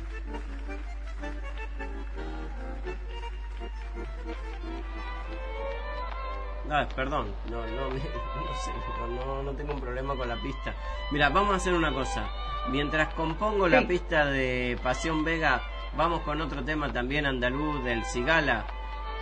[6.76, 8.72] Ah, perdón, no, no, no sé,
[9.16, 10.74] no, no tengo un problema con la pista.
[11.12, 12.28] Mira, vamos a hacer una cosa.
[12.70, 15.62] Mientras compongo la pista de Pasión Vega,
[15.96, 18.66] vamos con otro tema también andaluz del Cigala,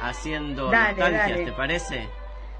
[0.01, 1.45] haciendo Dale, nostalgias, dale.
[1.45, 2.09] ¿te parece?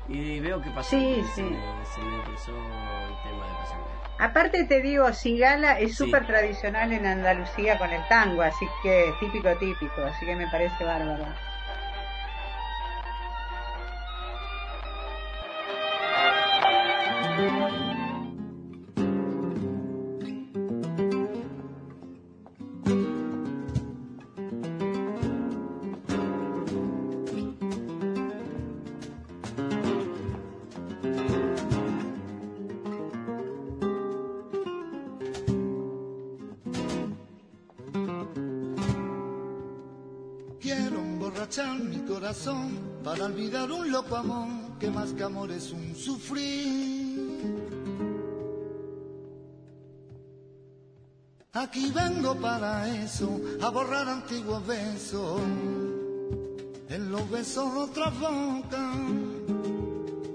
[0.10, 0.90] Y veo que pasó.
[0.90, 1.42] Sí, se sí.
[1.44, 4.26] me- se me empezó el tema de Pasión Vega.
[4.26, 6.04] Aparte te digo, Cigala es Sí.
[6.06, 10.84] súper tradicional en Andalucía con el tango, así que típico, típico, así que me parece
[10.84, 11.26] bárbaro.
[41.90, 44.48] Mi corazón para olvidar un loco amor
[44.80, 47.01] que más que amor es un sufrir.
[51.62, 55.40] Aquí vengo para eso, a borrar antiguos besos.
[56.90, 58.94] En los besos otra boca.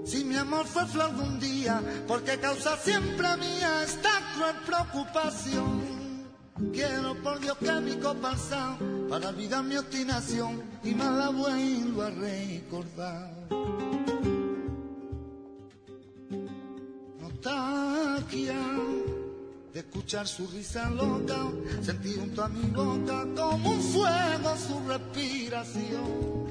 [0.05, 5.97] Si mi amor fue flor de un día, porque causa siempre mía esta cruel preocupación.
[6.71, 8.33] Quiero por Dios que mi copa
[9.09, 13.31] para olvidar mi obstinación y más la vuelvo a recordar.
[17.19, 18.66] Nostalgia de
[19.87, 21.37] escuchar su risa loca,
[21.81, 26.47] sentí junto a mi boca como un fuego su respiración.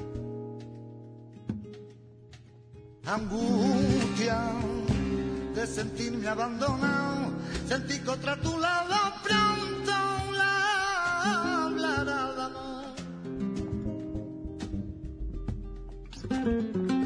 [3.05, 4.39] Angustia
[5.55, 7.31] de sentirme abandonado,
[7.67, 9.93] sentí que otra a tu lado pronto
[10.35, 12.85] la hablará de amor.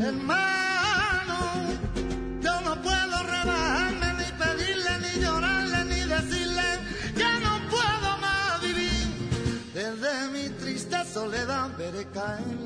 [0.01, 0.60] Hermano,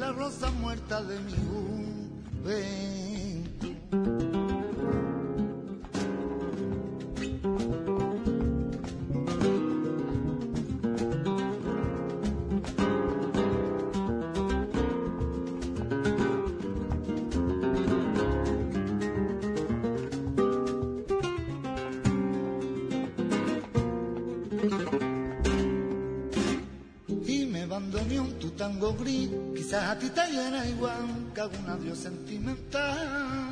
[0.05, 1.33] la rosa muerta de mi
[2.43, 2.85] juventud.
[28.57, 29.54] tango gris.
[29.75, 33.51] Quizás a ti te llena igual que algún adiós sentimental.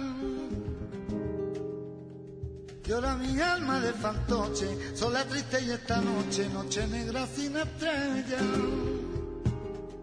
[2.85, 8.37] Llora mi alma de fantoche, sola triste y esta noche, noche negra sin estrella.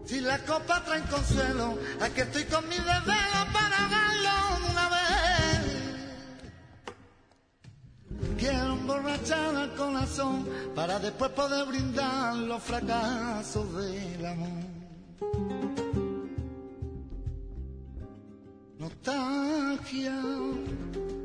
[0.05, 4.35] Si la copa trae consuelo, aquí estoy con mi desvelo para darlo
[4.69, 5.59] una vez.
[8.37, 16.00] Quiero emborrachar al corazón para después poder brindar los fracasos del amor.
[18.81, 20.19] Nostalgia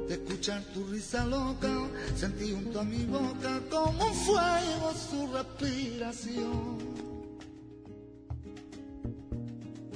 [0.07, 1.72] de escuchar tu risa loca,
[2.14, 6.76] sentí junto a mi boca como un fuego su respiración.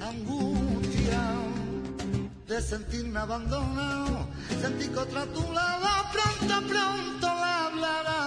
[0.01, 1.23] Angustia
[2.47, 4.27] de sentirme abandonado,
[4.59, 8.21] sentí que otra tu lado pronto, pronto la hablará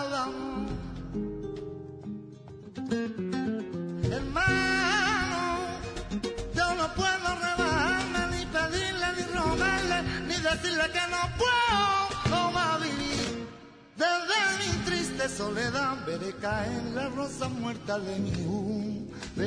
[10.64, 13.48] decirle que no puedo más vivir.
[13.96, 19.44] Desde mi triste soledad veré caer la rosa muerta de mi juventud.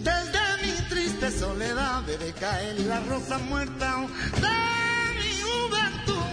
[0.00, 4.06] Desde mi triste soledad veré caer la rosa muerta
[4.36, 4.48] de
[5.20, 6.24] mi juventud.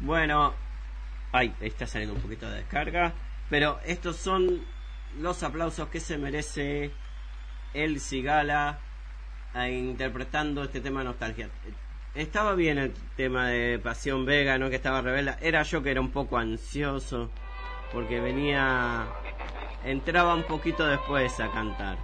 [0.00, 0.54] Bueno,
[1.32, 3.12] ay, está saliendo un poquito de descarga,
[3.50, 4.64] pero estos son
[5.18, 6.92] los aplausos que se merece
[7.74, 8.78] el Cigala
[9.54, 11.50] eh, interpretando este tema de nostalgia.
[12.14, 14.68] Estaba bien el tema de Pasión Vega, ¿no?
[14.68, 15.34] Que estaba rebelde.
[15.40, 17.30] Era yo que era un poco ansioso
[17.92, 19.06] porque venía
[19.84, 21.98] entraba un poquito después a cantar.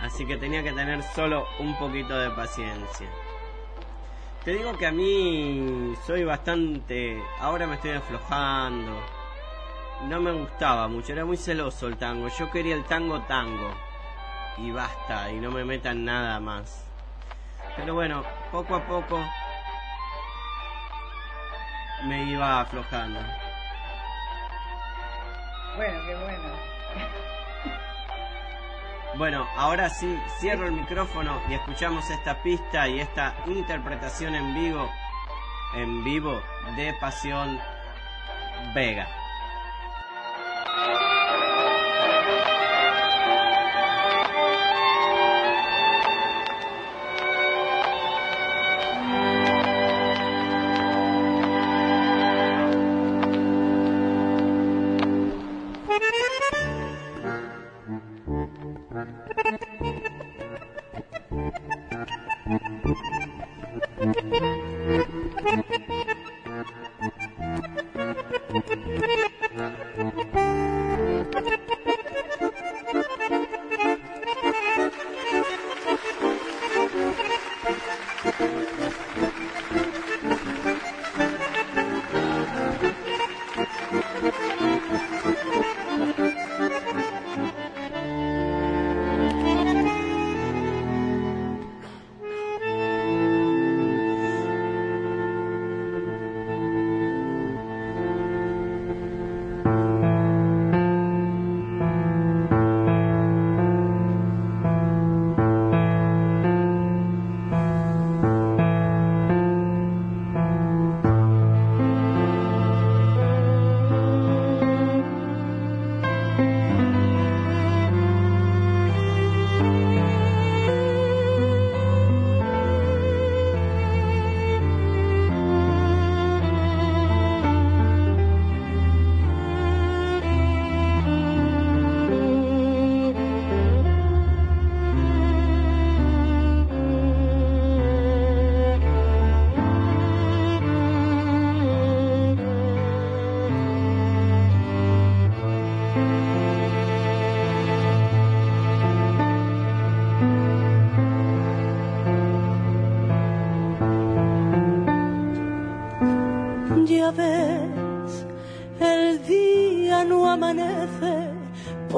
[0.00, 3.08] Así que tenía que tener solo un poquito de paciencia.
[4.48, 7.22] Te digo que a mí soy bastante...
[7.38, 8.98] Ahora me estoy aflojando.
[10.04, 12.28] No me gustaba mucho, era muy celoso el tango.
[12.28, 13.74] Yo quería el tango tango.
[14.56, 16.82] Y basta, y no me metan nada más.
[17.76, 19.22] Pero bueno, poco a poco
[22.06, 23.20] me iba aflojando.
[25.76, 26.48] Bueno, qué bueno.
[29.16, 34.88] Bueno, ahora sí, cierro el micrófono y escuchamos esta pista y esta interpretación en vivo,
[35.74, 36.40] en vivo
[36.76, 37.58] de Pasión
[38.74, 39.17] Vega.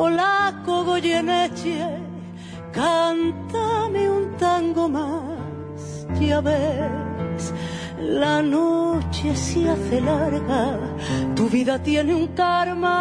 [0.00, 1.86] Polaco Goyeneche,
[2.72, 6.06] cántame un tango más.
[6.18, 7.52] Ya ves,
[7.98, 10.78] la noche se hace larga,
[11.36, 12.98] tu vida tiene un karma.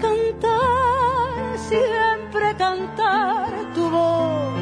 [0.00, 4.54] Cantar, siempre cantar tu voz,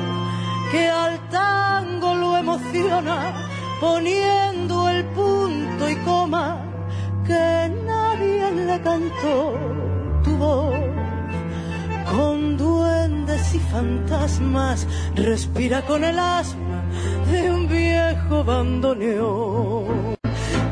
[0.72, 3.16] que al tango lo emociona,
[3.80, 6.64] poniendo el punto y coma
[7.24, 9.87] que nadie le cantó
[13.54, 16.82] y fantasmas, respira con el asma
[17.30, 20.16] de un viejo bandoneón.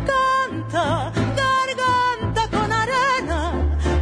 [0.05, 3.53] Canta, garganta con arena,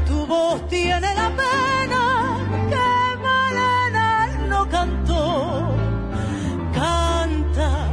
[0.08, 2.38] tu voz tiene la pena
[2.70, 5.76] que Malena no cantó.
[6.72, 7.92] Canta,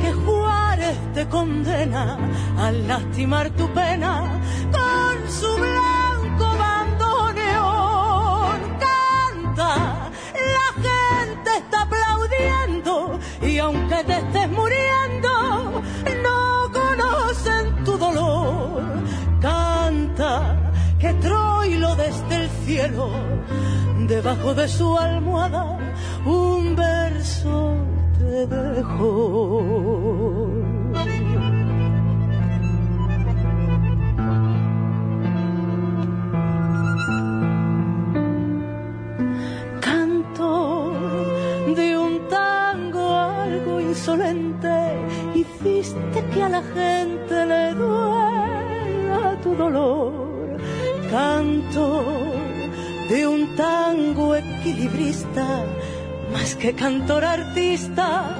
[0.00, 2.16] que Juárez te condena
[2.58, 5.71] a lastimar tu pena con su
[24.08, 25.78] debajo de su almohada,
[26.24, 27.76] un verso
[28.18, 29.62] te dejó.
[39.80, 40.92] Canto
[41.76, 44.76] de un tango algo insolente,
[45.34, 50.58] hiciste que a la gente le duela tu dolor.
[51.10, 52.31] Canto
[53.56, 55.64] tango equilibrista,
[56.32, 58.36] más que cantor artista,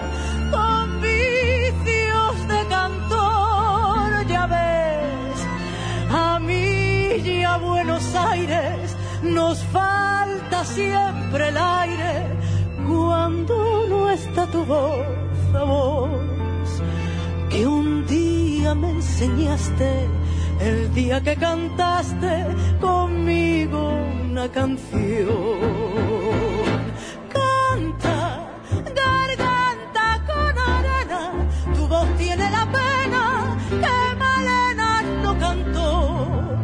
[0.51, 5.39] con vicios de cantor, ya ves,
[6.11, 12.27] a mí y a Buenos Aires nos falta siempre el aire
[12.89, 15.07] cuando no está tu voz,
[15.53, 16.83] voz,
[17.51, 20.09] que un día me enseñaste,
[20.61, 22.47] el día que cantaste
[22.81, 25.28] conmigo canción.
[27.32, 28.49] Canta,
[28.95, 31.32] garganta con arena,
[31.74, 36.59] tu voz tiene la pena que Malena no cantó.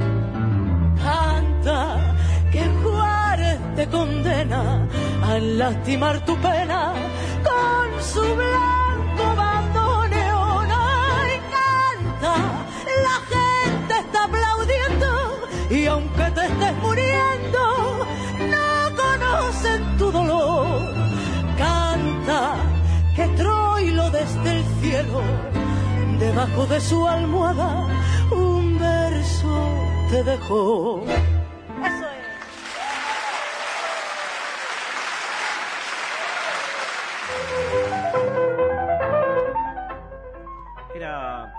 [1.02, 2.16] Canta,
[2.50, 4.88] que Juárez te condena
[5.22, 6.94] a lastimar tu pena
[7.44, 10.68] con su blanco bandoneón.
[10.70, 12.34] Ay, canta,
[13.06, 15.08] la gente está aplaudiendo
[15.70, 16.72] y aunque te estés
[24.88, 25.20] cielo,
[26.18, 27.86] debajo de su almohada
[28.30, 29.54] un verso
[30.10, 31.02] te dejó.
[31.04, 32.26] Eso es.
[40.94, 41.52] Era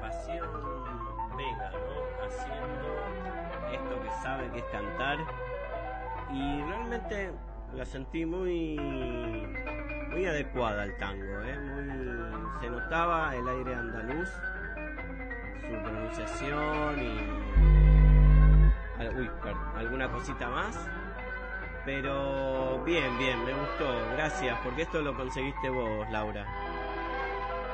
[0.00, 0.48] Pasión
[1.36, 1.94] Vega, ¿no?
[2.24, 2.88] Haciendo
[3.76, 5.18] esto que sabe que es cantar.
[6.32, 7.30] Y realmente
[7.74, 8.76] la sentí muy
[10.10, 11.58] muy adecuada al tango, ¿eh?
[11.58, 14.28] Muy, se notaba el aire andaluz,
[15.60, 17.30] su pronunciación y
[19.16, 19.30] uy,
[19.76, 20.78] alguna cosita más.
[21.84, 26.46] Pero bien, bien, me gustó, gracias, porque esto lo conseguiste vos, Laura.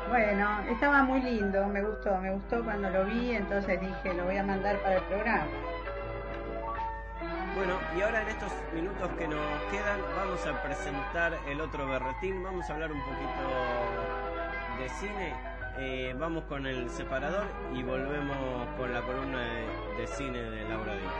[0.08, 4.38] Bueno, estaba muy lindo, me gustó, me gustó cuando lo vi, entonces dije, lo voy
[4.38, 5.46] a mandar para el programa.
[7.58, 12.40] Bueno, y ahora en estos minutos que nos quedan vamos a presentar el otro berretín,
[12.40, 13.42] vamos a hablar un poquito
[14.78, 15.34] de cine,
[15.80, 18.36] Eh, vamos con el separador y volvemos
[18.76, 21.14] con la columna de, de cine de Laura Díaz.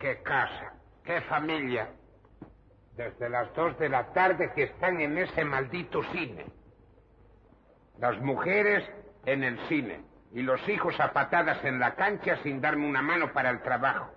[0.00, 0.72] Qué casa,
[1.04, 1.90] qué familia.
[2.96, 6.57] Desde las dos de la tarde que están en ese maldito cine.
[7.98, 8.88] Las mujeres
[9.26, 13.32] en el cine y los hijos a patadas en la cancha sin darme una mano
[13.32, 14.12] para el trabajo.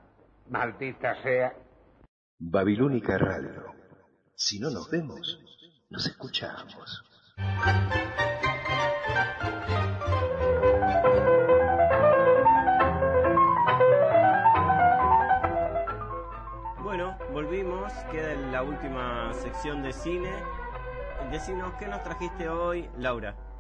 [0.50, 1.54] Maldita sea.
[2.38, 3.74] Babilónica Radio.
[4.36, 5.40] Si no nos vemos,
[5.90, 7.04] nos escuchamos.
[16.84, 20.32] Bueno, volvimos, queda la última sección de cine.
[21.32, 23.51] Decinos, ¿qué nos trajiste hoy, Laura?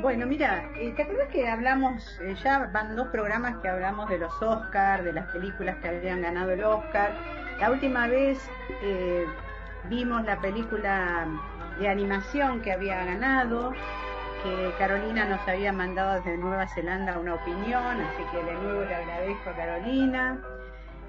[0.00, 4.16] Bueno, mira, eh, ¿te acuerdas que hablamos, eh, ya van dos programas que hablamos de
[4.16, 7.12] los Oscars, de las películas que habían ganado el Oscar?
[7.58, 8.38] La última vez
[8.82, 9.26] eh,
[9.90, 11.26] vimos la película
[11.78, 13.72] de animación que había ganado,
[14.42, 18.94] que Carolina nos había mandado desde Nueva Zelanda una opinión, así que de nuevo le
[18.94, 20.38] agradezco a Carolina.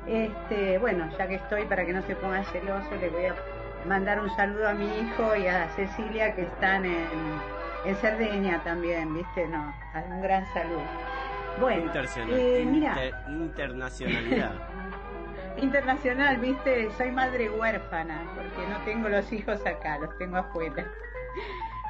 [0.06, 3.36] Este, bueno, ya que estoy para que no se ponga celoso, le voy a
[3.88, 9.14] mandar un saludo a mi hijo y a Cecilia que están en, en Cerdeña también,
[9.14, 9.48] ¿viste?
[9.48, 9.74] No,
[10.10, 10.82] un gran saludo.
[11.60, 14.52] Bueno, Internacional- eh, inter- internacionalidad.
[15.58, 16.90] internacional, ¿viste?
[16.98, 20.86] Soy madre huérfana porque no tengo los hijos acá, los tengo afuera.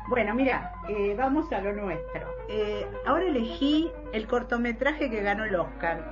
[0.08, 2.36] Bueno, mira, eh, vamos a lo nuestro.
[2.50, 6.04] Eh, ahora elegí el cortometraje que ganó el Oscar.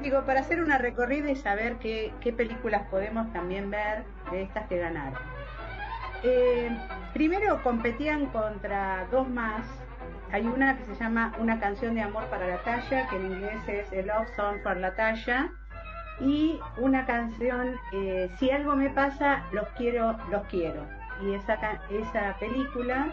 [0.00, 4.68] Digo, para hacer una recorrida y saber qué, qué películas podemos también ver de estas
[4.68, 5.18] que ganaron.
[6.22, 6.70] Eh,
[7.12, 9.64] primero competían contra dos más.
[10.30, 13.68] Hay una que se llama Una canción de amor para la talla, que en inglés
[13.68, 15.50] es A Love Song for la talla.
[16.20, 20.84] Y una canción, eh, Si algo me pasa, los quiero, los quiero.
[21.22, 21.54] Y esa,
[21.90, 23.08] esa película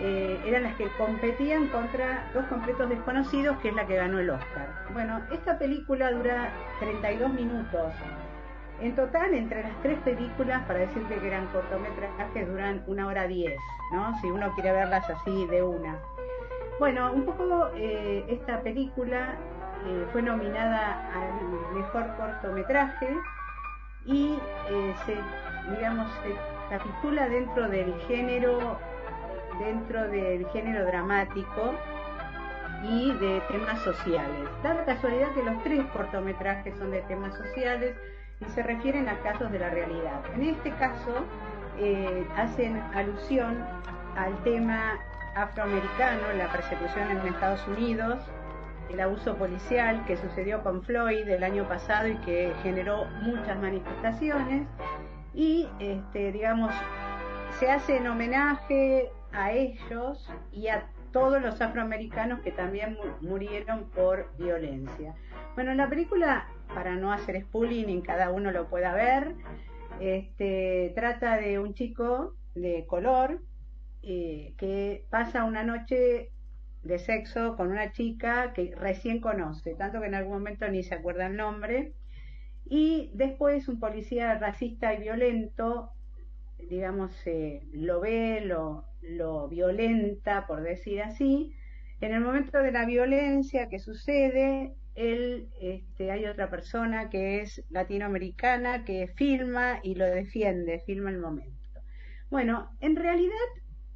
[0.00, 4.30] eh, eran las que competían contra dos completos desconocidos, que es la que ganó el
[4.30, 4.68] Oscar.
[4.92, 7.92] Bueno, esta película dura 32 minutos.
[8.80, 13.58] En total, entre las tres películas, para decirte que eran cortometrajes, duran una hora diez,
[13.92, 14.18] ¿no?
[14.20, 15.98] Si uno quiere verlas así de una.
[16.78, 19.34] Bueno, un poco eh, esta película
[19.86, 23.08] eh, fue nominada al mejor cortometraje
[24.04, 25.16] y eh, se,
[25.74, 26.34] digamos, se
[26.68, 28.78] capitula dentro del género,
[29.58, 31.74] dentro del género dramático
[32.82, 34.48] y de temas sociales.
[34.62, 37.96] Da la casualidad que los tres cortometrajes son de temas sociales
[38.40, 40.20] y se refieren a casos de la realidad.
[40.34, 41.24] En este caso
[41.78, 43.64] eh, hacen alusión
[44.16, 44.98] al tema
[45.34, 48.18] afroamericano, la persecución en Estados Unidos,
[48.90, 54.66] el abuso policial que sucedió con Floyd el año pasado y que generó muchas manifestaciones
[55.34, 56.72] y este, digamos
[57.58, 63.84] se hace en homenaje a ellos y a todos los afroamericanos que también mu- murieron
[63.90, 65.14] por violencia.
[65.54, 69.34] Bueno, la película, para no hacer spooling y cada uno lo pueda ver,
[70.00, 73.40] este, trata de un chico de color
[74.02, 76.30] eh, que pasa una noche
[76.82, 80.94] de sexo con una chica que recién conoce, tanto que en algún momento ni se
[80.94, 81.92] acuerda el nombre,
[82.64, 85.90] y después un policía racista y violento,
[86.68, 91.52] digamos, eh, lo ve, lo, lo violenta, por decir así.
[92.00, 97.62] En el momento de la violencia que sucede, él, este, hay otra persona que es
[97.70, 101.52] latinoamericana que filma y lo defiende, filma el momento.
[102.30, 103.34] Bueno, en realidad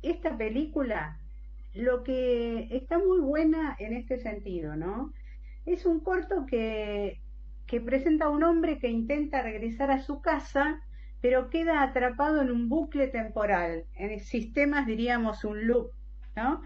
[0.03, 1.19] esta película
[1.75, 5.13] lo que está muy buena en este sentido, ¿no?
[5.67, 7.21] Es un corto que,
[7.67, 10.81] que presenta a un hombre que intenta regresar a su casa,
[11.21, 13.85] pero queda atrapado en un bucle temporal.
[13.95, 15.93] En sistemas diríamos un loop,
[16.35, 16.63] ¿no?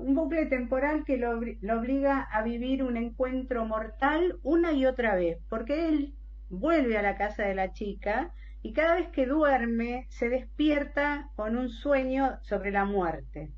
[0.00, 5.38] Un bucle temporal que lo, obliga a vivir un encuentro mortal una y otra vez,
[5.48, 6.14] porque él
[6.50, 8.32] vuelve a la casa de la chica
[8.62, 13.50] y cada vez que duerme se despierta con un sueño sobre la muerte.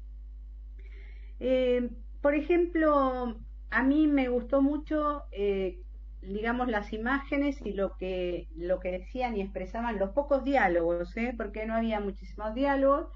[1.39, 3.37] Eh, por ejemplo,
[3.71, 5.79] a mí me gustó mucho, eh,
[6.23, 11.35] digamos, las imágenes y lo que, lo que decían y expresaban los pocos diálogos, ¿eh?
[11.37, 13.09] porque no había muchísimos diálogos.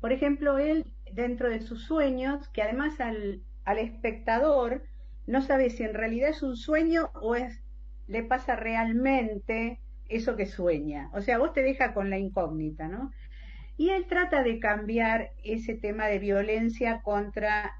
[0.00, 0.84] Por ejemplo, él,
[1.14, 4.82] dentro de sus sueños, que además al, al espectador
[5.26, 7.62] no sabe si en realidad es un sueño o es
[8.06, 11.10] le pasa realmente eso que sueña.
[11.14, 13.10] O sea, vos te deja con la incógnita, ¿no?
[13.76, 17.72] Y él trata de cambiar ese tema de violencia contra,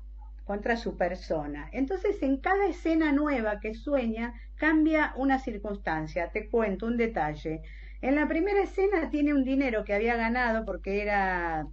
[0.45, 1.69] contra su persona.
[1.73, 6.31] Entonces, en cada escena nueva que sueña, cambia una circunstancia.
[6.31, 7.63] Te cuento un detalle.
[8.01, 11.67] En la primera escena tiene un dinero que había ganado porque era,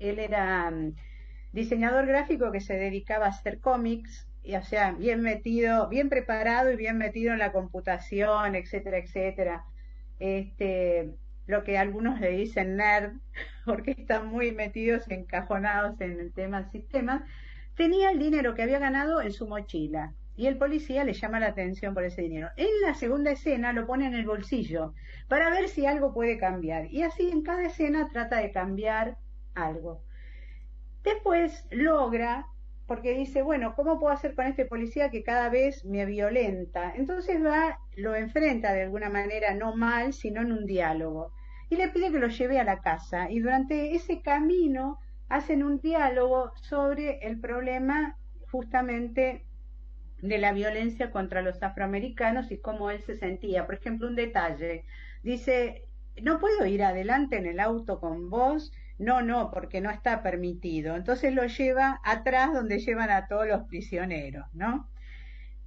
[0.00, 0.94] él era mm,
[1.52, 6.72] diseñador gráfico que se dedicaba a hacer cómics y, o sea, bien metido, bien preparado
[6.72, 9.64] y bien metido en la computación, etcétera, etcétera.
[10.18, 11.14] Este,
[11.46, 13.12] lo que algunos le dicen nerd,
[13.66, 17.26] porque están muy metidos, encajonados en el tema sistema,
[17.76, 20.14] tenía el dinero que había ganado en su mochila.
[20.36, 22.48] Y el policía le llama la atención por ese dinero.
[22.56, 24.94] En la segunda escena lo pone en el bolsillo
[25.28, 26.86] para ver si algo puede cambiar.
[26.90, 29.18] Y así en cada escena trata de cambiar
[29.54, 30.02] algo.
[31.02, 32.46] Después logra
[32.86, 36.92] porque dice, bueno, ¿cómo puedo hacer con este policía que cada vez me violenta?
[36.96, 41.32] Entonces va, lo enfrenta de alguna manera, no mal, sino en un diálogo.
[41.68, 43.30] Y le pide que lo lleve a la casa.
[43.30, 44.98] Y durante ese camino
[45.28, 48.16] hacen un diálogo sobre el problema
[48.50, 49.46] justamente
[50.20, 53.66] de la violencia contra los afroamericanos y cómo él se sentía.
[53.66, 54.84] Por ejemplo, un detalle.
[55.22, 55.84] Dice,
[56.20, 60.94] no puedo ir adelante en el auto con vos no, no, porque no está permitido.
[60.96, 64.90] Entonces lo lleva atrás donde llevan a todos los prisioneros, ¿no?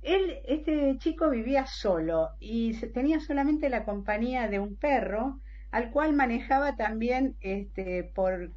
[0.04, 5.40] Él, este chico vivía solo y tenía solamente la compañía de un perro
[5.72, 8.52] al cual manejaba también este, por,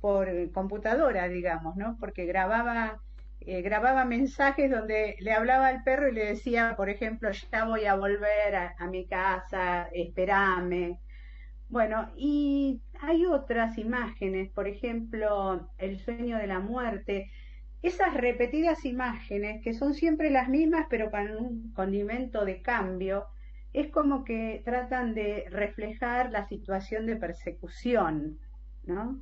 [0.00, 1.96] por computadora, digamos, ¿no?
[1.98, 3.00] Porque grababa,
[3.40, 7.86] eh, grababa mensajes donde le hablaba al perro y le decía, por ejemplo, ya voy
[7.86, 10.98] a volver a, a mi casa, espérame.
[11.74, 17.32] Bueno, y hay otras imágenes, por ejemplo, el sueño de la muerte,
[17.82, 23.26] esas repetidas imágenes que son siempre las mismas pero con un condimento de cambio,
[23.72, 28.38] es como que tratan de reflejar la situación de persecución,
[28.84, 29.20] ¿no?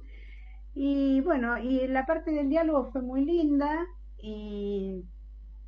[0.74, 3.86] Y bueno, y la parte del diálogo fue muy linda
[4.18, 5.06] y,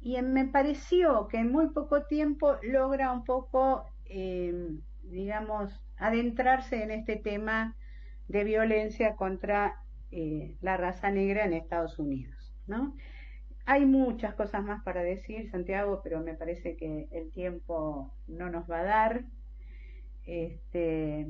[0.02, 4.68] y me pareció que en muy poco tiempo logra un poco, eh,
[5.02, 7.76] digamos, adentrarse en este tema
[8.28, 9.76] de violencia contra
[10.10, 12.94] eh, la raza negra en Estados Unidos, ¿no?
[13.66, 18.70] Hay muchas cosas más para decir, Santiago, pero me parece que el tiempo no nos
[18.70, 19.24] va a dar.
[20.26, 21.26] Este,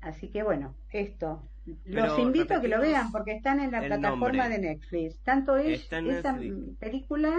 [0.00, 1.42] así que bueno, esto.
[1.84, 5.20] Los invito a que lo vean porque están en la plataforma de Netflix.
[5.22, 6.38] Tanto es esa
[6.78, 7.34] película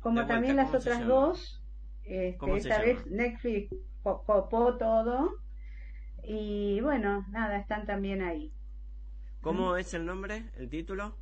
[0.00, 1.62] como también las otras dos.
[2.04, 5.34] Este, esta vez Netflix copó todo
[6.24, 8.52] y bueno, nada, están también ahí.
[9.40, 11.16] ¿Cómo es el nombre, el título?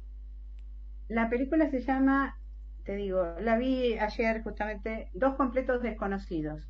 [1.09, 2.39] La película se llama,
[2.85, 6.69] te digo, la vi ayer justamente, Dos completos desconocidos.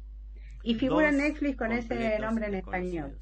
[0.62, 3.18] Y figura en Netflix con ese nombre en español.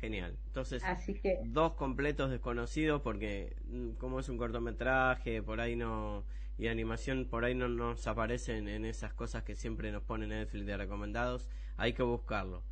[0.00, 0.38] Genial.
[0.46, 1.38] Entonces, Así que...
[1.44, 6.24] dos completos desconocidos porque mm, como es un cortometraje, por ahí no
[6.60, 10.66] y animación por ahí no nos aparecen en esas cosas que siempre nos pone Netflix
[10.66, 12.62] de recomendados, hay que buscarlo.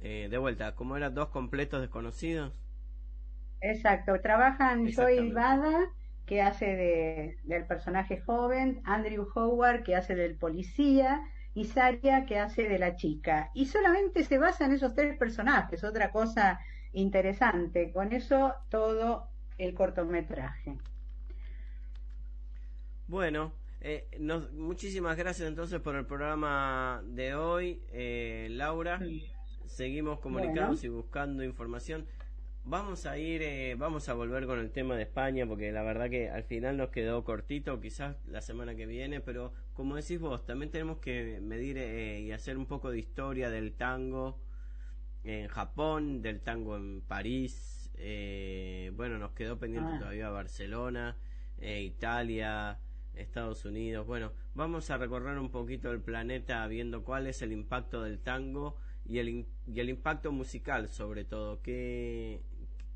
[0.00, 2.52] Eh, de vuelta, ¿cómo eran dos completos desconocidos?
[3.60, 5.90] Exacto, trabajan Joy Bada,
[6.24, 11.20] que hace de, del personaje joven, Andrew Howard, que hace del policía,
[11.52, 13.50] y Saria, que hace de la chica.
[13.54, 16.60] Y solamente se basa en esos tres personajes, otra cosa
[16.92, 17.92] interesante.
[17.92, 19.28] Con eso todo
[19.58, 20.78] el cortometraje.
[23.06, 24.08] Bueno, eh,
[24.54, 29.00] muchísimas gracias entonces por el programa de hoy, eh, Laura
[29.70, 32.06] seguimos comunicándonos y buscando información.
[32.64, 36.10] Vamos a ir, eh, vamos a volver con el tema de España, porque la verdad
[36.10, 40.44] que al final nos quedó cortito, quizás la semana que viene, pero como decís vos,
[40.44, 44.38] también tenemos que medir eh, y hacer un poco de historia del tango
[45.24, 49.98] en Japón, del tango en París, eh, bueno, nos quedó pendiente ah.
[49.98, 51.16] todavía Barcelona,
[51.60, 52.78] Italia,
[53.14, 54.06] Estados Unidos.
[54.06, 58.76] Bueno, vamos a recorrer un poquito el planeta viendo cuál es el impacto del tango
[59.04, 61.60] y el, y el impacto musical sobre todo.
[61.62, 62.42] ¿Qué,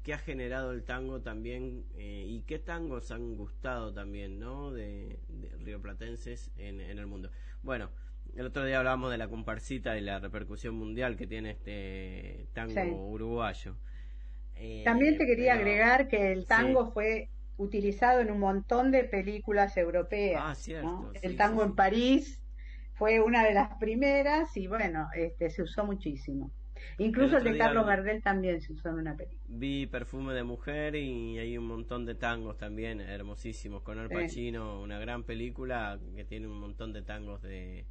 [0.02, 4.70] qué ha generado el tango también eh, y qué tangos han gustado también, ¿no?
[4.70, 7.30] De, de rioplatenses en, en el mundo.
[7.62, 7.90] Bueno,
[8.36, 13.08] el otro día hablábamos de la comparsita y la repercusión mundial que tiene este tango
[13.10, 13.76] uruguayo.
[14.56, 19.76] Eh, También te quería agregar que el tango fue utilizado en un montón de películas
[19.76, 20.42] europeas.
[20.44, 22.43] Ah, cierto, el tango en París
[22.94, 26.50] fue una de las primeras y bueno, este, se usó muchísimo.
[26.98, 29.40] Incluso el, de Carlos Gardel también se usó en una película.
[29.48, 33.82] Vi Perfume de Mujer y hay un montón de tangos también hermosísimos.
[33.82, 37.86] Con Al Pacino, una gran película que tiene un montón de tangos de,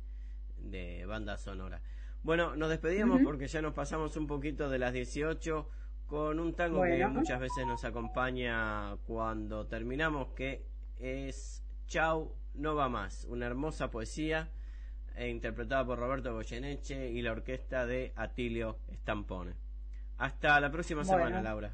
[0.57, 1.81] de banda sonora.
[2.21, 5.69] Bueno, nos despedimos porque ya nos pasamos un poquito de las 18
[6.07, 10.65] con un tango que muchas veces nos acompaña cuando terminamos, que
[10.99, 14.49] es Chau, no va más, una hermosa poesía
[15.17, 19.53] interpretada por Roberto Goyeneche y la orquesta de Atilio Stampone.
[20.17, 21.71] Hasta la próxima semana, Laura.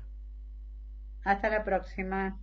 [1.23, 2.37] Hasta la próxima.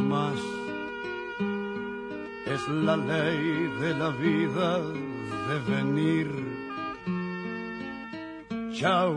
[0.00, 0.38] Más.
[2.46, 4.78] Es la ley de la vida
[5.48, 6.28] de venir.
[8.72, 9.16] Chao,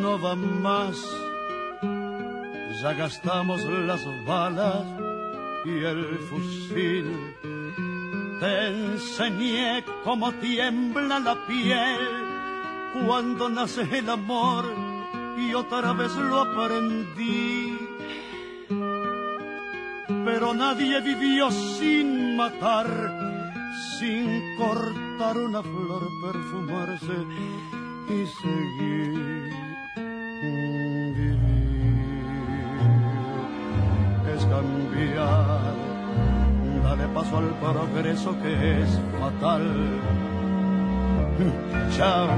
[0.00, 0.96] no va más.
[2.82, 4.86] Ya gastamos las balas
[5.64, 7.36] y el fusil.
[8.40, 12.20] Te enseñé cómo tiembla la piel
[13.06, 14.64] cuando nace el amor
[15.36, 17.69] y otra vez lo aprendí
[20.40, 22.86] pero nadie vivió sin matar,
[23.98, 27.26] sin cortar una flor, perfumarse
[28.08, 29.50] y seguir.
[30.40, 31.38] Vivir
[34.34, 35.74] es cambiar,
[36.84, 39.64] dale paso al progreso que es fatal.
[41.94, 42.28] Chao,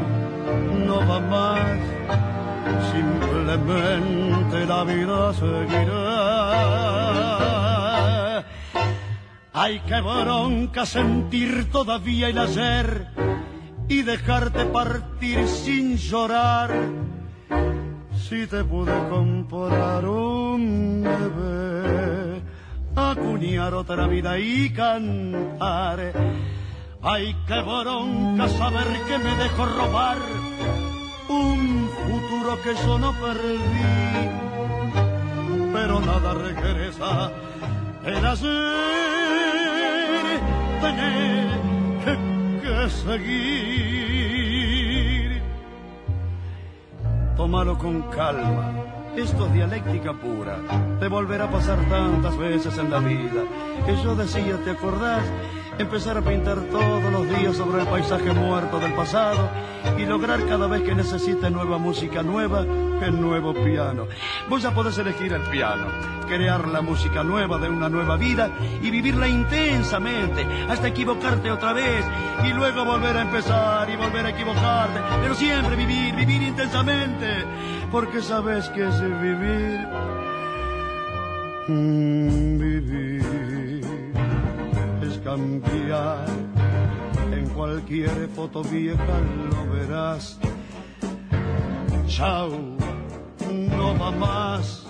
[0.87, 1.79] no va más,
[2.93, 6.33] simplemente la vida seguirá
[9.65, 13.07] Ay, qué bronca sentir todavía el ayer
[13.89, 16.73] y dejarte partir sin llorar.
[18.13, 22.43] Si te pude comprar un bebé,
[22.97, 26.13] acuñar otra vida y cantar.
[27.01, 30.19] Ay, qué bronca saber que me dejo robar
[31.29, 33.61] un futuro que yo no perdí.
[35.73, 37.31] Pero nada regresa
[38.05, 39.22] el ayer
[42.63, 44.23] que, seguir.
[47.37, 48.73] Tómalo con calma.
[49.17, 50.59] Esto es dialéctica pura.
[50.99, 53.45] Te volverá a pasar tantas veces en la vida.
[53.87, 55.23] Que yo decía, ¿te acordás?
[55.79, 59.49] empezar a pintar todos los días sobre el paisaje muerto del pasado
[59.99, 62.65] y lograr cada vez que necesite nueva música nueva,
[63.03, 64.07] el nuevo piano.
[64.49, 65.87] Vos ya podés elegir el piano,
[66.27, 68.51] crear la música nueva de una nueva vida
[68.83, 72.05] y vivirla intensamente hasta equivocarte otra vez
[72.45, 77.45] y luego volver a empezar y volver a equivocarte, pero siempre vivir, vivir intensamente,
[77.91, 79.87] porque sabes que es vivir.
[81.69, 83.23] Mm, vivir
[85.23, 86.27] cambiar.
[87.33, 90.39] En cualquier foto vieja lo verás.
[92.07, 92.77] Chao,
[93.53, 94.87] no va más.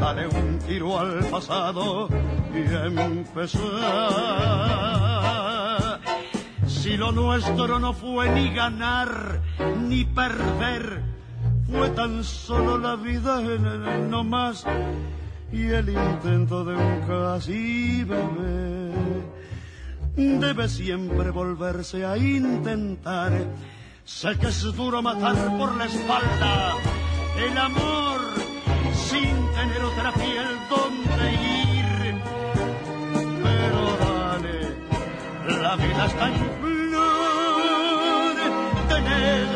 [0.00, 2.08] Dale un tiro al pasado
[2.54, 3.60] y empezar.
[6.66, 9.40] Si lo nuestro no fue ni ganar
[9.88, 11.02] ni perder,
[11.70, 14.66] fue tan solo la vida no más
[15.52, 18.92] y el intento de un casi bebé
[20.16, 23.32] debe siempre volverse a intentar.
[24.04, 26.76] Sé que es duro matar por la espalda
[27.38, 28.20] el amor
[28.94, 32.14] sin tener otra piel donde ir.
[33.42, 34.76] Pero dale,
[35.62, 38.36] la vida está en flor,
[38.88, 39.48] tener